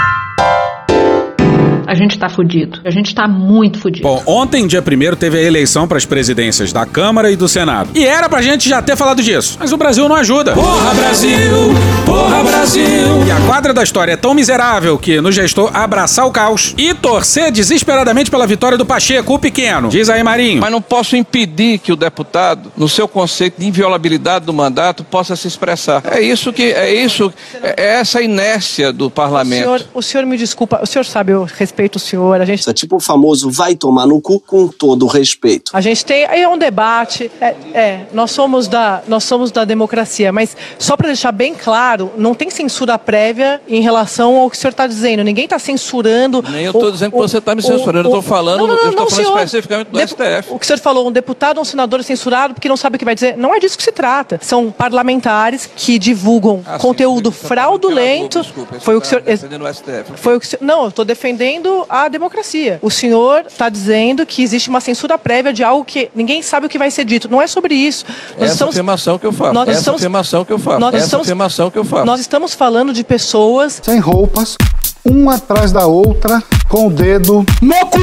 [1.86, 2.80] A gente tá fudido.
[2.84, 4.02] A gente tá muito fudido.
[4.06, 7.90] Bom, ontem, dia 1 teve a eleição para as presidências da Câmara e do Senado.
[7.94, 9.56] E era pra gente já ter falado disso.
[9.58, 10.52] Mas o Brasil não ajuda.
[10.52, 11.74] Porra, Brasil!
[12.06, 13.26] Porra, Brasil!
[13.26, 16.94] E a quadra da história é tão miserável que nos gestou abraçar o caos e
[16.94, 19.88] torcer desesperadamente pela vitória do Pacheco, o pequeno.
[19.88, 20.60] Diz aí, Marinho.
[20.60, 25.36] Mas não posso impedir que o deputado, no seu conceito de inviolabilidade do mandato, possa
[25.36, 26.02] se expressar.
[26.04, 29.62] É isso que é isso, é essa inércia do O parlamento.
[29.62, 32.68] senhor, o senhor me desculpa, o senhor sabe, eu respeito o senhor, a gente...
[32.68, 35.70] É tipo o famoso vai tomar no cu com todo o respeito.
[35.74, 40.30] A gente tem, é um debate, é, é, nós somos da, nós somos da democracia,
[40.32, 44.60] mas só para deixar bem claro, não tem censura prévia em relação ao que o
[44.60, 45.24] senhor está dizendo.
[45.24, 46.44] Ninguém está censurando.
[46.50, 48.58] Nem eu estou dizendo que o- você está me o- censurando, eu o- estou falando,
[48.60, 49.36] Não, não, não, eu não, falando senhor.
[49.38, 50.52] especificamente do STF.
[50.52, 52.96] O que o senhor falou, um deputado ou um senador é censurado porque não sabe
[52.96, 53.36] o que vai dizer.
[53.36, 54.38] Não é disso que se trata.
[54.42, 57.46] São parlamentares que divulgam Ah, conteúdo sim, sim.
[57.48, 58.40] fraudulento.
[58.42, 59.22] Desculpa, Foi o que o senhor.
[59.22, 60.12] defendendo o STF.
[60.16, 62.78] Foi o que Não, eu estou defendendo defendendo a democracia.
[62.82, 66.68] O senhor está dizendo que existe uma censura prévia de algo que ninguém sabe o
[66.68, 67.28] que vai ser dito.
[67.30, 68.04] Não é sobre isso.
[68.32, 68.74] Nós Essa estamos...
[68.74, 69.52] afirmação que eu faço.
[69.54, 70.78] Nós Essa estamos- afirmação que eu faço.
[70.80, 72.04] Nós Essa estamos- afirmação que eu faço.
[72.06, 74.56] Nós estamos falando de pessoas sem roupas,
[75.04, 77.98] uma atrás da outra, com o dedo no cu,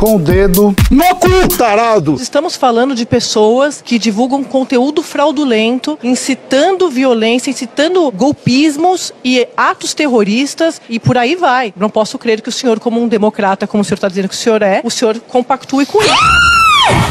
[0.00, 2.14] com o dedo no cu, tarado.
[2.14, 10.80] Estamos falando de pessoas que divulgam conteúdo fraudulento, incitando violência, incitando golpismos e atos terroristas
[10.88, 11.74] e por aí vai.
[11.76, 14.34] Não posso crer que o senhor, como um democrata, como o senhor está dizendo que
[14.34, 16.59] o senhor é, o senhor compactue com isso.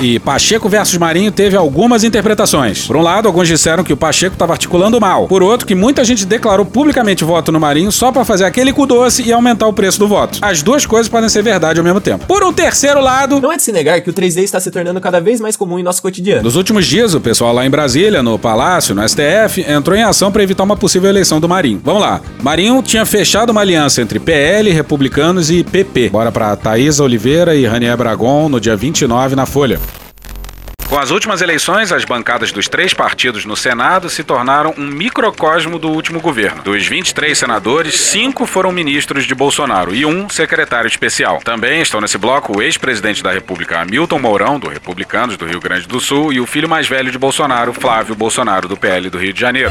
[0.01, 2.87] E Pacheco versus Marinho teve algumas interpretações.
[2.87, 5.27] Por um lado, alguns disseram que o Pacheco estava articulando mal.
[5.27, 8.85] Por outro, que muita gente declarou publicamente voto no Marinho só para fazer aquele cu
[8.85, 10.39] doce e aumentar o preço do voto.
[10.41, 12.25] As duas coisas podem ser verdade ao mesmo tempo.
[12.25, 15.01] Por um terceiro lado, Não é de se negar que o 3D está se tornando
[15.01, 16.43] cada vez mais comum em nosso cotidiano.
[16.43, 20.31] nos últimos dias, o pessoal lá em Brasília, no Palácio, no STF, entrou em ação
[20.31, 21.81] para evitar uma possível eleição do Marinho.
[21.83, 22.21] Vamos lá.
[22.41, 26.09] Marinho tinha fechado uma aliança entre PL, republicanos e PP.
[26.09, 29.68] Bora para Thaisa Oliveira e Ranier Bragon no dia 29 na Folha.
[30.89, 35.77] Com as últimas eleições, as bancadas dos três partidos no Senado se tornaram um microcosmo
[35.77, 36.63] do último governo.
[36.63, 41.41] Dos 23 senadores, cinco foram ministros de Bolsonaro e um secretário especial.
[41.43, 45.87] Também estão nesse bloco o ex-presidente da República, Hamilton Mourão, do Republicanos do Rio Grande
[45.87, 49.31] do Sul, e o filho mais velho de Bolsonaro, Flávio Bolsonaro, do PL do Rio
[49.31, 49.69] de Janeiro.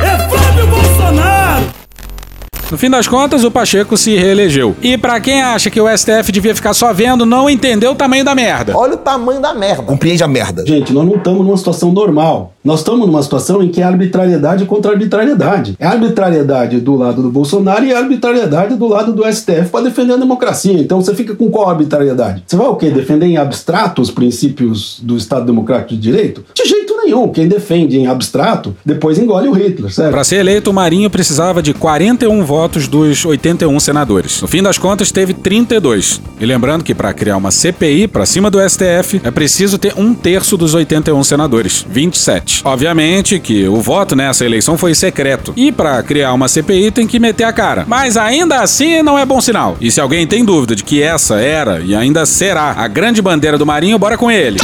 [2.70, 4.76] No fim das contas, o Pacheco se reelegeu.
[4.82, 8.22] E pra quem acha que o STF devia ficar só vendo, não entendeu o tamanho
[8.22, 8.76] da merda.
[8.76, 9.84] Olha o tamanho da merda.
[9.84, 10.66] Compreende a merda.
[10.66, 12.52] Gente, nós não estamos numa situação normal.
[12.68, 15.74] Nós estamos numa situação em que é arbitrariedade contra arbitrariedade.
[15.78, 20.12] É arbitrariedade do lado do Bolsonaro e é arbitrariedade do lado do STF para defender
[20.12, 20.78] a democracia.
[20.78, 22.42] Então você fica com qual arbitrariedade?
[22.46, 22.90] Você vai o quê?
[22.90, 26.44] Defender em abstrato os princípios do Estado Democrático de Direito?
[26.52, 27.28] De jeito nenhum.
[27.28, 30.10] Quem defende em abstrato, depois engole o Hitler, certo?
[30.10, 34.42] Para ser eleito, o Marinho precisava de 41 votos dos 81 senadores.
[34.42, 36.20] No fim das contas, teve 32.
[36.38, 40.12] E lembrando que para criar uma CPI para cima do STF, é preciso ter um
[40.12, 42.57] terço dos 81 senadores, 27.
[42.64, 45.52] Obviamente que o voto nessa eleição foi secreto.
[45.56, 47.84] E para criar uma CPI tem que meter a cara.
[47.86, 49.76] Mas ainda assim não é bom sinal.
[49.80, 53.58] E se alguém tem dúvida de que essa era e ainda será a grande bandeira
[53.58, 54.58] do Marinho, bora com ele.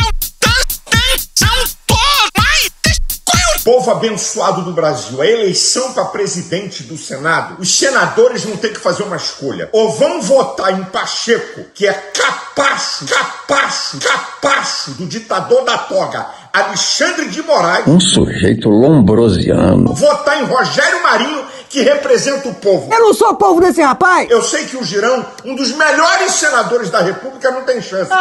[3.64, 8.78] Povo abençoado do Brasil, a eleição para presidente do Senado, os senadores vão ter que
[8.78, 9.70] fazer uma escolha.
[9.72, 17.28] Ou vão votar em Pacheco, que é capacho, capacho, capacho do ditador da toga, Alexandre
[17.30, 17.84] de Moraes.
[17.88, 19.92] Um sujeito lombrosiano.
[19.92, 22.94] Votar em Rogério Marinho, que representa o povo.
[22.94, 24.30] Eu não sou povo desse rapaz!
[24.30, 28.08] Eu sei que o Girão, um dos melhores senadores da República, não tem chance.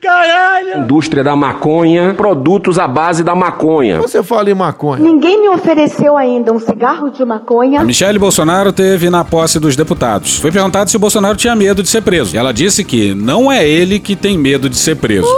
[0.00, 0.78] Caralho!
[0.78, 4.00] Indústria da maconha, produtos à base da maconha.
[4.00, 5.02] Você fala em maconha.
[5.02, 7.82] Ninguém me ofereceu ainda um cigarro de maconha.
[7.82, 10.38] A Michele Bolsonaro teve na posse dos deputados.
[10.38, 12.34] Foi perguntado se o Bolsonaro tinha medo de ser preso.
[12.34, 15.28] E ela disse que não é ele que tem medo de ser preso.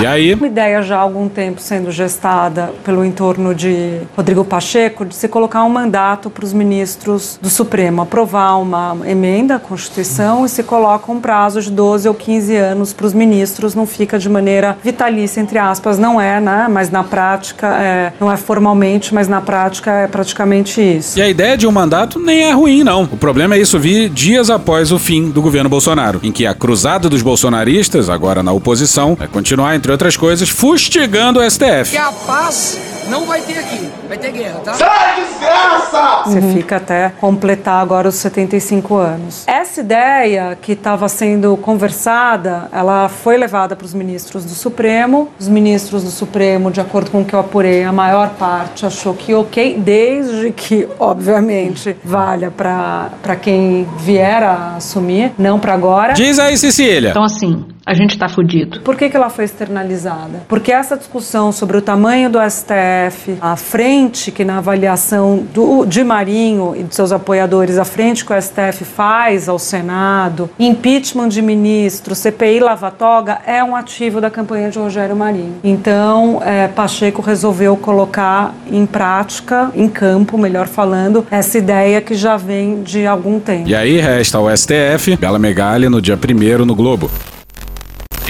[0.00, 0.32] E aí?
[0.32, 5.28] Uma ideia já há algum tempo sendo gestada pelo entorno de Rodrigo Pacheco de se
[5.28, 10.62] colocar um mandato para os ministros do Supremo, aprovar uma emenda à Constituição e se
[10.62, 14.78] coloca um prazo de 12 ou 15 anos para os ministros, não fica de maneira
[14.82, 16.66] vitalícia, entre aspas, não é, né?
[16.70, 21.18] Mas na prática, é, não é formalmente, mas na prática é praticamente isso.
[21.18, 23.02] E a ideia de um mandato nem é ruim, não.
[23.02, 26.54] O problema é isso vir dias após o fim do governo Bolsonaro, em que a
[26.54, 31.90] cruzada dos bolsonaristas, agora na oposição, vai continuar, entre outras coisas, fustigando o STF.
[31.90, 32.78] Que a paz
[33.10, 33.90] não vai ter aqui.
[34.08, 34.74] Vai ter guerra, tá?
[34.74, 36.22] Sai, desgraça!
[36.26, 39.44] Você fica até completar agora os 75 anos.
[39.46, 45.28] Essa ideia que estava sendo conversada, ela foi levada para os ministros do Supremo.
[45.38, 49.14] Os ministros do Supremo, de acordo com o que eu apurei, a maior parte achou
[49.14, 56.12] que ok, desde que, obviamente, valha para quem vier a assumir, não para agora.
[56.12, 57.10] Diz aí, Cecília.
[57.10, 58.80] Então, assim, a gente está fudido.
[58.80, 60.42] Por que, que ela foi externalizada?
[60.48, 66.04] Porque essa discussão sobre o tamanho do STF, a frente que na avaliação do, de
[66.04, 71.42] Marinho e de seus apoiadores, a frente que o STF faz ao Senado, impeachment de
[71.42, 75.56] ministro, CPI Lavatoga, é um ativo da campanha de Rogério Marinho.
[75.64, 82.36] Então, é, Pacheco resolveu colocar em prática, em campo, melhor falando, essa ideia que já
[82.36, 83.68] vem de algum tempo.
[83.68, 87.10] E aí resta ao STF, Bela Megali no dia 1 no Globo.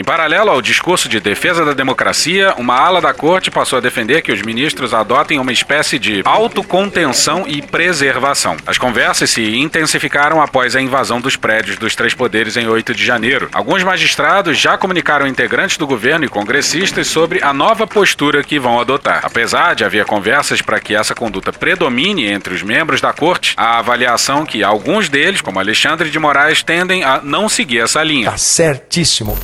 [0.01, 4.23] Em paralelo ao discurso de defesa da democracia, uma ala da corte passou a defender
[4.23, 8.57] que os ministros adotem uma espécie de autocontenção e preservação.
[8.67, 13.05] As conversas se intensificaram após a invasão dos prédios dos três poderes em 8 de
[13.05, 13.51] janeiro.
[13.53, 18.81] Alguns magistrados já comunicaram integrantes do governo e congressistas sobre a nova postura que vão
[18.81, 19.21] adotar.
[19.23, 23.79] Apesar de haver conversas para que essa conduta predomine entre os membros da corte, a
[23.79, 28.31] avaliação que alguns deles, como Alexandre de Moraes, tendem a não seguir essa linha.
[28.31, 29.39] Tá certíssimo.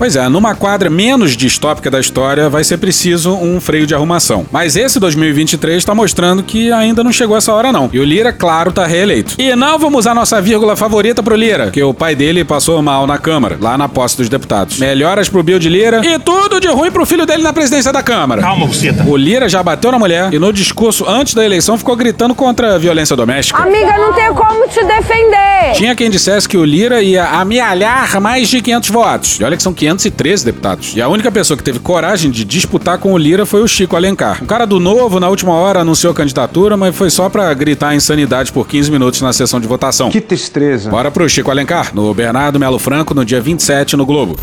[0.00, 4.46] Pois é, numa quadra menos distópica da história, vai ser preciso um freio de arrumação.
[4.50, 7.90] Mas esse 2023 está mostrando que ainda não chegou essa hora, não.
[7.92, 9.34] E o Lira, claro, tá reeleito.
[9.38, 13.06] E não vamos usar nossa vírgula favorita pro Lira, que o pai dele passou mal
[13.06, 14.78] na Câmara, lá na posse dos deputados.
[14.78, 18.02] Melhoras pro Bill de Lira e tudo de ruim pro filho dele na presidência da
[18.02, 18.40] Câmara.
[18.40, 19.04] Calma, Buceta.
[19.04, 22.76] O Lira já bateu na mulher e no discurso antes da eleição ficou gritando contra
[22.76, 23.62] a violência doméstica.
[23.62, 25.74] Amiga, não tenho como te defender.
[25.74, 29.38] Tinha quem dissesse que o Lira ia amealhar mais de 500 votos.
[29.38, 30.96] E olha que são 513 deputados.
[30.96, 33.96] E a única pessoa que teve coragem de disputar com o Lira foi o Chico
[33.96, 34.42] Alencar.
[34.42, 38.52] Um cara do Novo, na última hora, anunciou candidatura, mas foi só pra gritar insanidade
[38.52, 40.10] por 15 minutos na sessão de votação.
[40.10, 40.90] Que tristeza.
[40.90, 44.38] Bora pro Chico Alencar, no Bernardo Melo Franco, no dia 27, no Globo.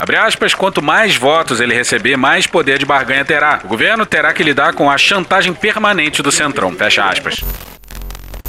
[0.00, 3.60] Abre aspas, quanto mais votos ele receber, mais poder de barganha terá.
[3.64, 6.72] O governo terá que lidar com a chantagem permanente do Centrão.
[6.72, 7.36] Fecha aspas.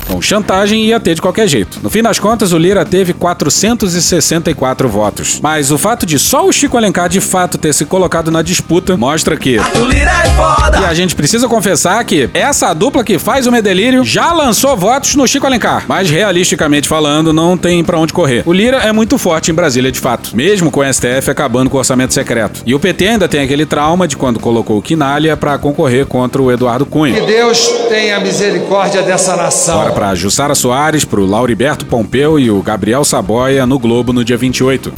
[0.08, 1.80] Bom, chantagem ia ter de qualquer jeito.
[1.82, 5.39] No fim das contas, o Lira teve 464 votos.
[5.41, 8.95] Mas o fato de só o Chico Alencar de fato ter se colocado na disputa
[8.97, 9.58] mostra que.
[9.60, 10.80] O Lira é foda!
[10.80, 15.16] E a gente precisa confessar que essa dupla que faz o Medelírio já lançou votos
[15.16, 15.86] no Chico Alencar.
[15.88, 18.43] Mas realisticamente falando, não tem pra onde correr.
[18.45, 21.78] O Lira é muito forte em Brasília de fato, mesmo com o STF acabando com
[21.78, 22.62] o orçamento secreto.
[22.66, 26.41] E o PT ainda tem aquele trauma de quando colocou o Quinalha pra concorrer contra
[26.41, 27.20] o Eduardo Cunha.
[27.20, 29.92] Que Deus tenha misericórdia dessa nação.
[29.93, 34.91] Pra Jussara Soares, pro Lauriberto Pompeu e o Gabriel Saboia no Globo no dia 28.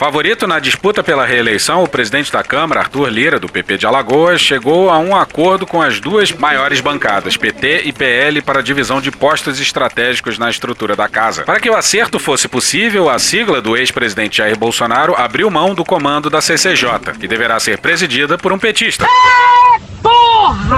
[0.00, 4.40] Favorito na disputa pela reeleição, o presidente da Câmara, Arthur Lira, do PP de Alagoas,
[4.40, 8.98] chegou a um acordo com as duas maiores bancadas, PT e PL, para a divisão
[8.98, 11.42] de postos estratégicos na estrutura da casa.
[11.42, 15.84] Para que o acerto fosse possível, a sigla do ex-presidente Jair Bolsonaro abriu mão do
[15.84, 19.06] comando da CCJ, que deverá ser presidida por um petista.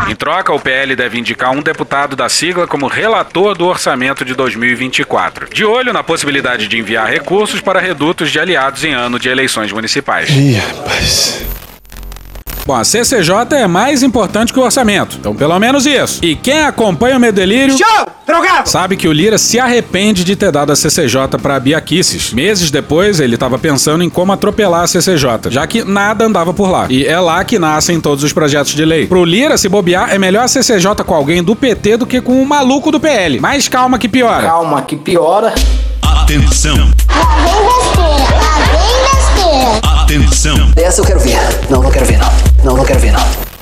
[0.09, 4.35] Em troca, o PL deve indicar um deputado da sigla como relator do orçamento de
[4.35, 9.29] 2024, de olho na possibilidade de enviar recursos para redutos de aliados em ano de
[9.29, 10.31] eleições municipais.
[10.31, 11.43] Ih, rapaz.
[12.65, 16.25] Bom, a CCJ é mais importante que o orçamento, então pelo menos isso.
[16.25, 18.07] E quem acompanha o meu delírio Show!
[18.25, 18.69] Drogado!
[18.69, 22.33] sabe que o Lira se arrepende de ter dado a CCJ para Bia Kicis.
[22.33, 26.71] Meses depois, ele estava pensando em como atropelar a CCJ, já que nada andava por
[26.71, 26.87] lá.
[26.89, 29.09] E é lá que nascem todos os projetos de lei.
[29.09, 32.41] Pro Lira se bobear, é melhor a CCJ com alguém do PT do que com
[32.41, 33.41] um maluco do PL.
[33.41, 34.47] Mas calma que piora.
[34.47, 35.53] Calma, que piora.
[36.01, 36.93] Atenção,
[40.13, 40.73] atenção.
[40.77, 41.39] Essa eu quero ver.
[41.71, 42.29] Não, não quero ver, não.
[42.65, 43.53] Não, não quero ver, não.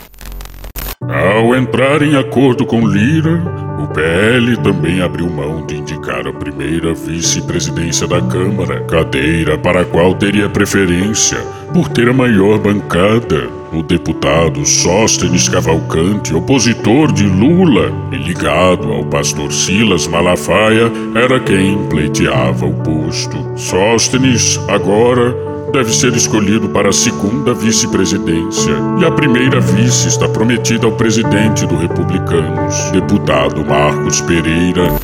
[1.08, 3.40] Ao entrar em acordo com Lira,
[3.82, 9.84] o PL também abriu mão de indicar a primeira vice-presidência da Câmara, cadeira para a
[9.84, 11.38] qual teria preferência
[11.72, 13.48] por ter a maior bancada.
[13.72, 21.78] O deputado Sóstenes Cavalcante, opositor de Lula e ligado ao pastor Silas Malafaia, era quem
[21.86, 23.38] pleiteava o posto.
[23.56, 28.72] Sóstenes, agora, deve ser escolhido para a segunda vice-presidência.
[29.00, 34.94] E a primeira vice está prometida ao presidente do Republicanos, deputado Marcos Pereira.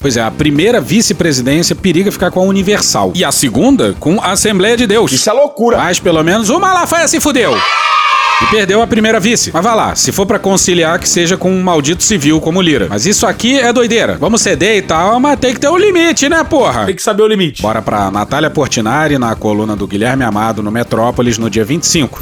[0.00, 3.12] Pois é, a primeira vice-presidência periga ficar com a Universal.
[3.14, 5.12] E a segunda com a Assembleia de Deus.
[5.12, 5.76] Isso é loucura.
[5.76, 7.54] Mas pelo menos o Malafaia se fudeu.
[8.42, 9.50] E perdeu a primeira vice.
[9.52, 12.86] Mas vai lá, se for pra conciliar, que seja com um maldito civil como Lira.
[12.88, 14.16] Mas isso aqui é doideira.
[14.18, 16.86] Vamos ceder e tal, mas tem que ter um limite, né, porra?
[16.86, 17.62] Tem que saber o limite.
[17.62, 22.20] Bora pra Natália Portinari na coluna do Guilherme Amado no Metrópolis no dia 25.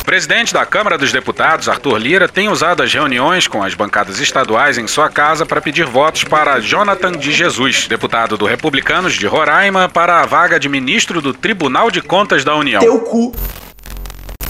[0.00, 4.18] O presidente da Câmara dos Deputados, Arthur Lira, tem usado as reuniões com as bancadas
[4.20, 9.26] estaduais em sua casa para pedir votos para Jonathan de Jesus, deputado do Republicanos de
[9.26, 12.80] Roraima, para a vaga de ministro do Tribunal de Contas da União.
[12.80, 13.32] Teu cu.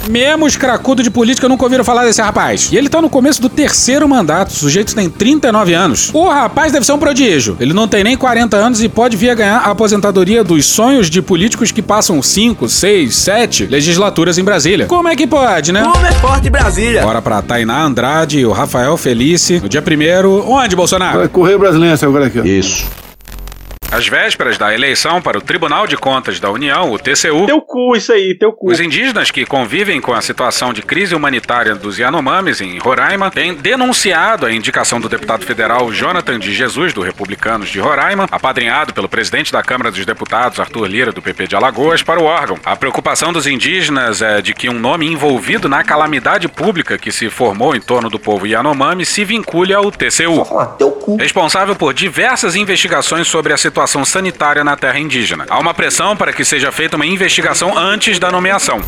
[0.08, 2.68] Mesmo os cracudos de política nunca ouviram falar desse rapaz.
[2.72, 4.50] E ele tá no começo do terceiro mandato.
[4.50, 6.10] O sujeito tem 39 anos.
[6.12, 7.56] O rapaz deve ser um prodígio.
[7.60, 11.08] Ele não tem nem 40 anos e pode vir a ganhar a aposentadoria dos sonhos
[11.08, 14.86] de políticos que passam 5, 6, 7 legislaturas em Brasília.
[14.86, 15.82] Como é que pode, né?
[15.82, 17.02] Como é forte Brasília.
[17.02, 19.60] Bora pra Tainá Andrade e o Rafael Felice.
[19.60, 21.18] No dia primeiro, onde, Bolsonaro?
[21.18, 22.44] Vai correr brasileiro agora aqui, ó.
[22.44, 23.01] Isso.
[23.92, 27.94] Às vésperas da eleição para o Tribunal de Contas da União, o TCU, Teu cu,
[27.94, 28.70] isso aí, teu cu.
[28.70, 33.52] os indígenas que convivem com a situação de crise humanitária dos Yanomamis em Roraima têm
[33.52, 39.10] denunciado a indicação do deputado federal Jonathan de Jesus, do Republicanos de Roraima, apadrinhado pelo
[39.10, 42.58] presidente da Câmara dos Deputados, Arthur Lira, do PP de Alagoas, para o órgão.
[42.64, 47.28] A preocupação dos indígenas é de que um nome envolvido na calamidade pública que se
[47.28, 50.46] formou em torno do povo Yanomami se vincule ao TCU,
[51.18, 55.46] responsável por diversas investigações sobre a situação sanitária na terra indígena.
[55.48, 58.80] Há uma pressão para que seja feita uma investigação antes da nomeação.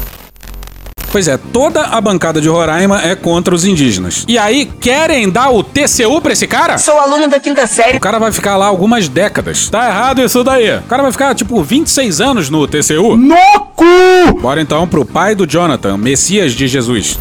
[1.15, 4.25] Pois é, toda a bancada de Roraima é contra os indígenas.
[4.27, 6.77] E aí, querem dar o TCU pra esse cara?
[6.77, 7.99] Sou aluno da quinta série.
[7.99, 9.69] O cara vai ficar lá algumas décadas.
[9.69, 10.79] Tá errado isso daí.
[10.79, 13.17] O cara vai ficar, tipo, 26 anos no TCU.
[13.17, 13.37] No
[13.77, 14.41] cu!
[14.41, 17.17] Bora então pro pai do Jonathan, Messias de Jesus.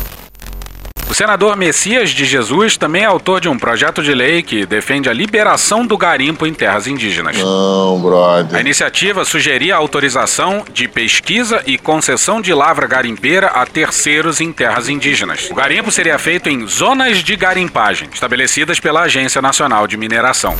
[1.14, 5.07] O senador Messias de Jesus também é autor de um projeto de lei que defende
[5.07, 7.38] a liberação do garimpo em terras indígenas.
[7.38, 8.57] Não, brother.
[8.57, 14.51] A iniciativa sugeria a autorização de pesquisa e concessão de lavra garimpeira a terceiros em
[14.51, 15.51] terras indígenas.
[15.51, 20.57] O garimpo seria feito em zonas de garimpagem, estabelecidas pela Agência Nacional de Mineração.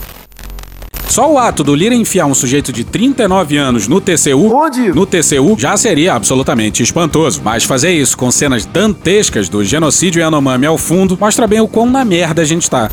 [1.08, 4.50] Só o ato do Lira enfiar um sujeito de 39 anos no TCU,
[4.96, 7.42] no TCU, já seria absolutamente espantoso.
[7.44, 11.86] Mas fazer isso com cenas dantescas do genocídio Yanomami ao fundo mostra bem o quão
[11.86, 12.90] na merda a gente tá.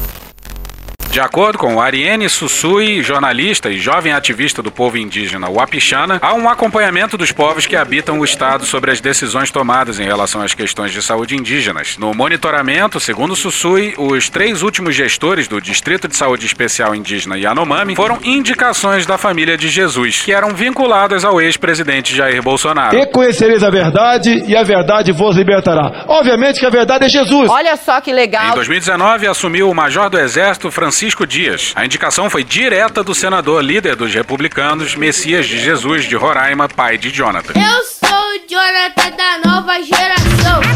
[1.11, 6.49] De acordo com Ariane Sussui, jornalista e jovem ativista do povo indígena Wapixana, há um
[6.49, 10.93] acompanhamento dos povos que habitam o estado sobre as decisões tomadas em relação às questões
[10.93, 11.99] de saúde indígenas.
[11.99, 17.97] No monitoramento, segundo Sussui, os três últimos gestores do Distrito de Saúde Especial Indígena Yanomami
[17.97, 22.97] foram indicações da família de Jesus, que eram vinculadas ao ex-presidente Jair Bolsonaro.
[22.97, 26.05] E conhecereis a verdade, e a verdade vos libertará.
[26.07, 27.51] Obviamente que a verdade é Jesus.
[27.51, 28.55] Olha só que Em legal.
[28.55, 31.73] 2019, assumiu o Major do Exército Francisco Dias.
[31.75, 36.99] A indicação foi direta do senador líder dos republicanos, Messias de Jesus de Roraima, pai
[36.99, 37.55] de Jonathan.
[37.55, 40.70] Eu sou o Jonathan da nova geração.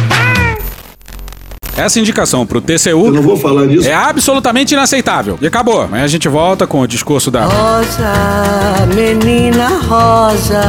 [1.76, 3.88] Essa indicação pro TCU não vou falar disso.
[3.88, 5.36] é absolutamente inaceitável.
[5.40, 5.82] E acabou.
[5.82, 7.44] Amanhã a gente volta com o discurso da.
[7.44, 8.12] Rosa,
[8.94, 10.62] menina rosa.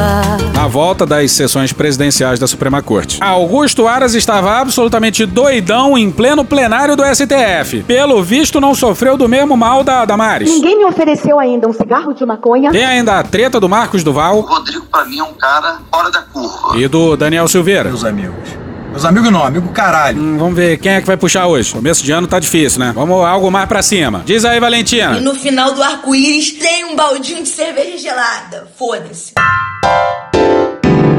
[0.53, 3.17] Na volta das sessões presidenciais da Suprema Corte.
[3.21, 7.83] Augusto Aras estava absolutamente doidão em pleno plenário do STF.
[7.83, 10.49] Pelo visto, não sofreu do mesmo mal da Damares.
[10.49, 12.71] Ninguém me ofereceu ainda um cigarro de maconha.
[12.71, 16.21] Tem ainda a treta do Marcos Duval Rodrigo, pra mim, é um cara fora da
[16.23, 16.77] curva.
[16.77, 17.89] e do Daniel Silveira.
[17.89, 18.64] Meus amigos.
[18.95, 20.17] Meus amigos não, amigo caralho.
[20.17, 21.73] Hum, vamos ver quem é que vai puxar hoje.
[21.73, 22.93] Começo de ano tá difícil, né?
[22.95, 24.23] Vamos algo mais pra cima.
[24.25, 25.17] Diz aí, Valentina.
[25.17, 28.69] E no final do arco-íris tem um baldinho de cerveja gelada.
[28.77, 29.33] Foda-se.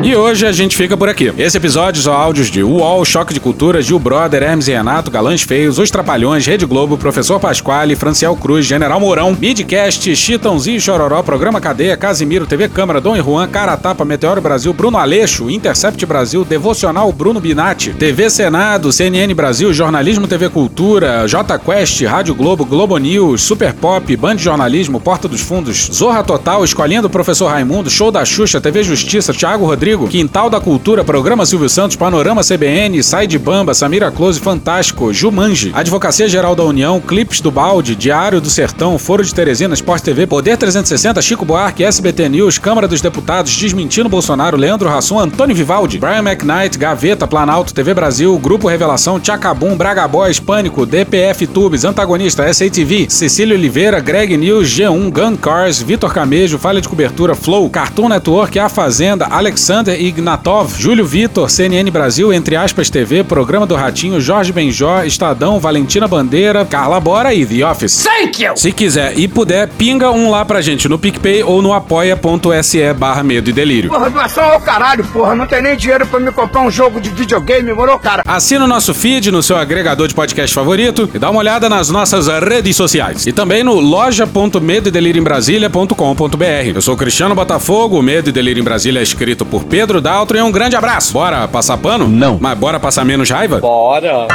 [0.07, 1.33] E hoje a gente fica por aqui.
[1.37, 5.43] Esse episódio são áudios de UOL, Choque de Cultura, Gil Brother, Hermes e Renato, Galãs
[5.43, 11.61] Feios, Os Trapalhões, Rede Globo, Professor Pasquale, Franciel Cruz, General Mourão, Midcast, Chitãozinho Chororó, Programa
[11.61, 16.45] Cadeia, Casimiro, TV Câmara, Dom e Juan, Cara Tapa, Meteoro Brasil, Bruno Aleixo, Intercept Brasil,
[16.45, 22.97] Devocional Bruno Binatti, TV Senado, CNN Brasil, Jornalismo TV Cultura, J Quest, Rádio Globo, Globo
[22.97, 28.13] News, Super Pop, Band Jornalismo, Porta dos Fundos, Zorra Total, Escolinha do Professor Raimundo, Show
[28.13, 29.67] da Xuxa, TV Justiça, Thiago
[29.97, 35.13] Rodrigo, Quintal da Cultura, Programa Silvio Santos, Panorama CBN, Sai de Bamba, Samira Close, Fantástico,
[35.13, 40.03] Jumanji, Advocacia Geral da União, Clipes do Balde, Diário do Sertão, Foro de Teresina, Sport
[40.03, 45.57] TV, Poder 360, Chico Buarque, SBT News, Câmara dos Deputados, Desmentindo Bolsonaro, Leandro Rassum, Antônio
[45.57, 51.85] Vivaldi, Brian McKnight, Gaveta, Planalto, TV Brasil, Grupo Revelação, Tchacabum, Braga Boys, Pânico, DPF Tubes,
[51.85, 57.69] Antagonista, SATV, Cecília Oliveira, Greg News, G1, Gun Cars, Vitor Camejo, Falha de Cobertura, Flow,
[57.71, 63.75] Cartoon Network, A Fazenda, Alexander Ignatov, Júlio Vitor, CNN Brasil, Entre Aspas TV, Programa do
[63.75, 68.05] Ratinho, Jorge Benjó, Estadão, Valentina Bandeira, Carla Bora e The Office.
[68.05, 68.57] Thank you!
[68.57, 73.23] Se quiser e puder, pinga um lá pra gente no PicPay ou no apoia.se barra
[73.23, 73.91] medo e delírio.
[73.91, 75.35] Porra, doação ao caralho, porra.
[75.35, 78.23] Não tem nem dinheiro pra me comprar um jogo de videogame, moro, cara?
[78.27, 81.91] Assina o nosso feed no seu agregador de podcast favorito e dá uma olhada nas
[81.91, 83.27] nossas redes sociais.
[83.27, 86.73] E também no loja.medoedelirioembrasilha.com.br.
[86.75, 90.37] Eu sou Cristiano Botafogo, o Medo e Delírio em Brasília é escrito por Pedro Daltro
[90.39, 91.13] e um grande abraço.
[91.13, 92.09] Bora passar pano?
[92.09, 92.39] Não.
[92.41, 93.59] Mas bora passar menos raiva?
[93.59, 94.29] Bora.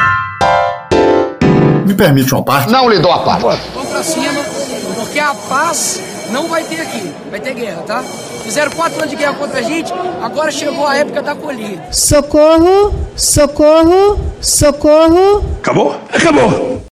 [1.86, 2.72] Me permite uma parte?
[2.72, 3.62] Não lhe dou a parte.
[3.74, 4.44] Vamos pra cima,
[4.96, 6.02] porque a paz
[6.32, 7.14] não vai ter aqui.
[7.30, 8.04] Vai ter guerra, tá?
[8.44, 11.84] Fizeram quatro anos de guerra contra a gente, agora chegou a época da colheita.
[11.92, 15.44] Socorro, socorro, socorro.
[15.62, 15.96] Acabou?
[16.14, 16.91] Acabou.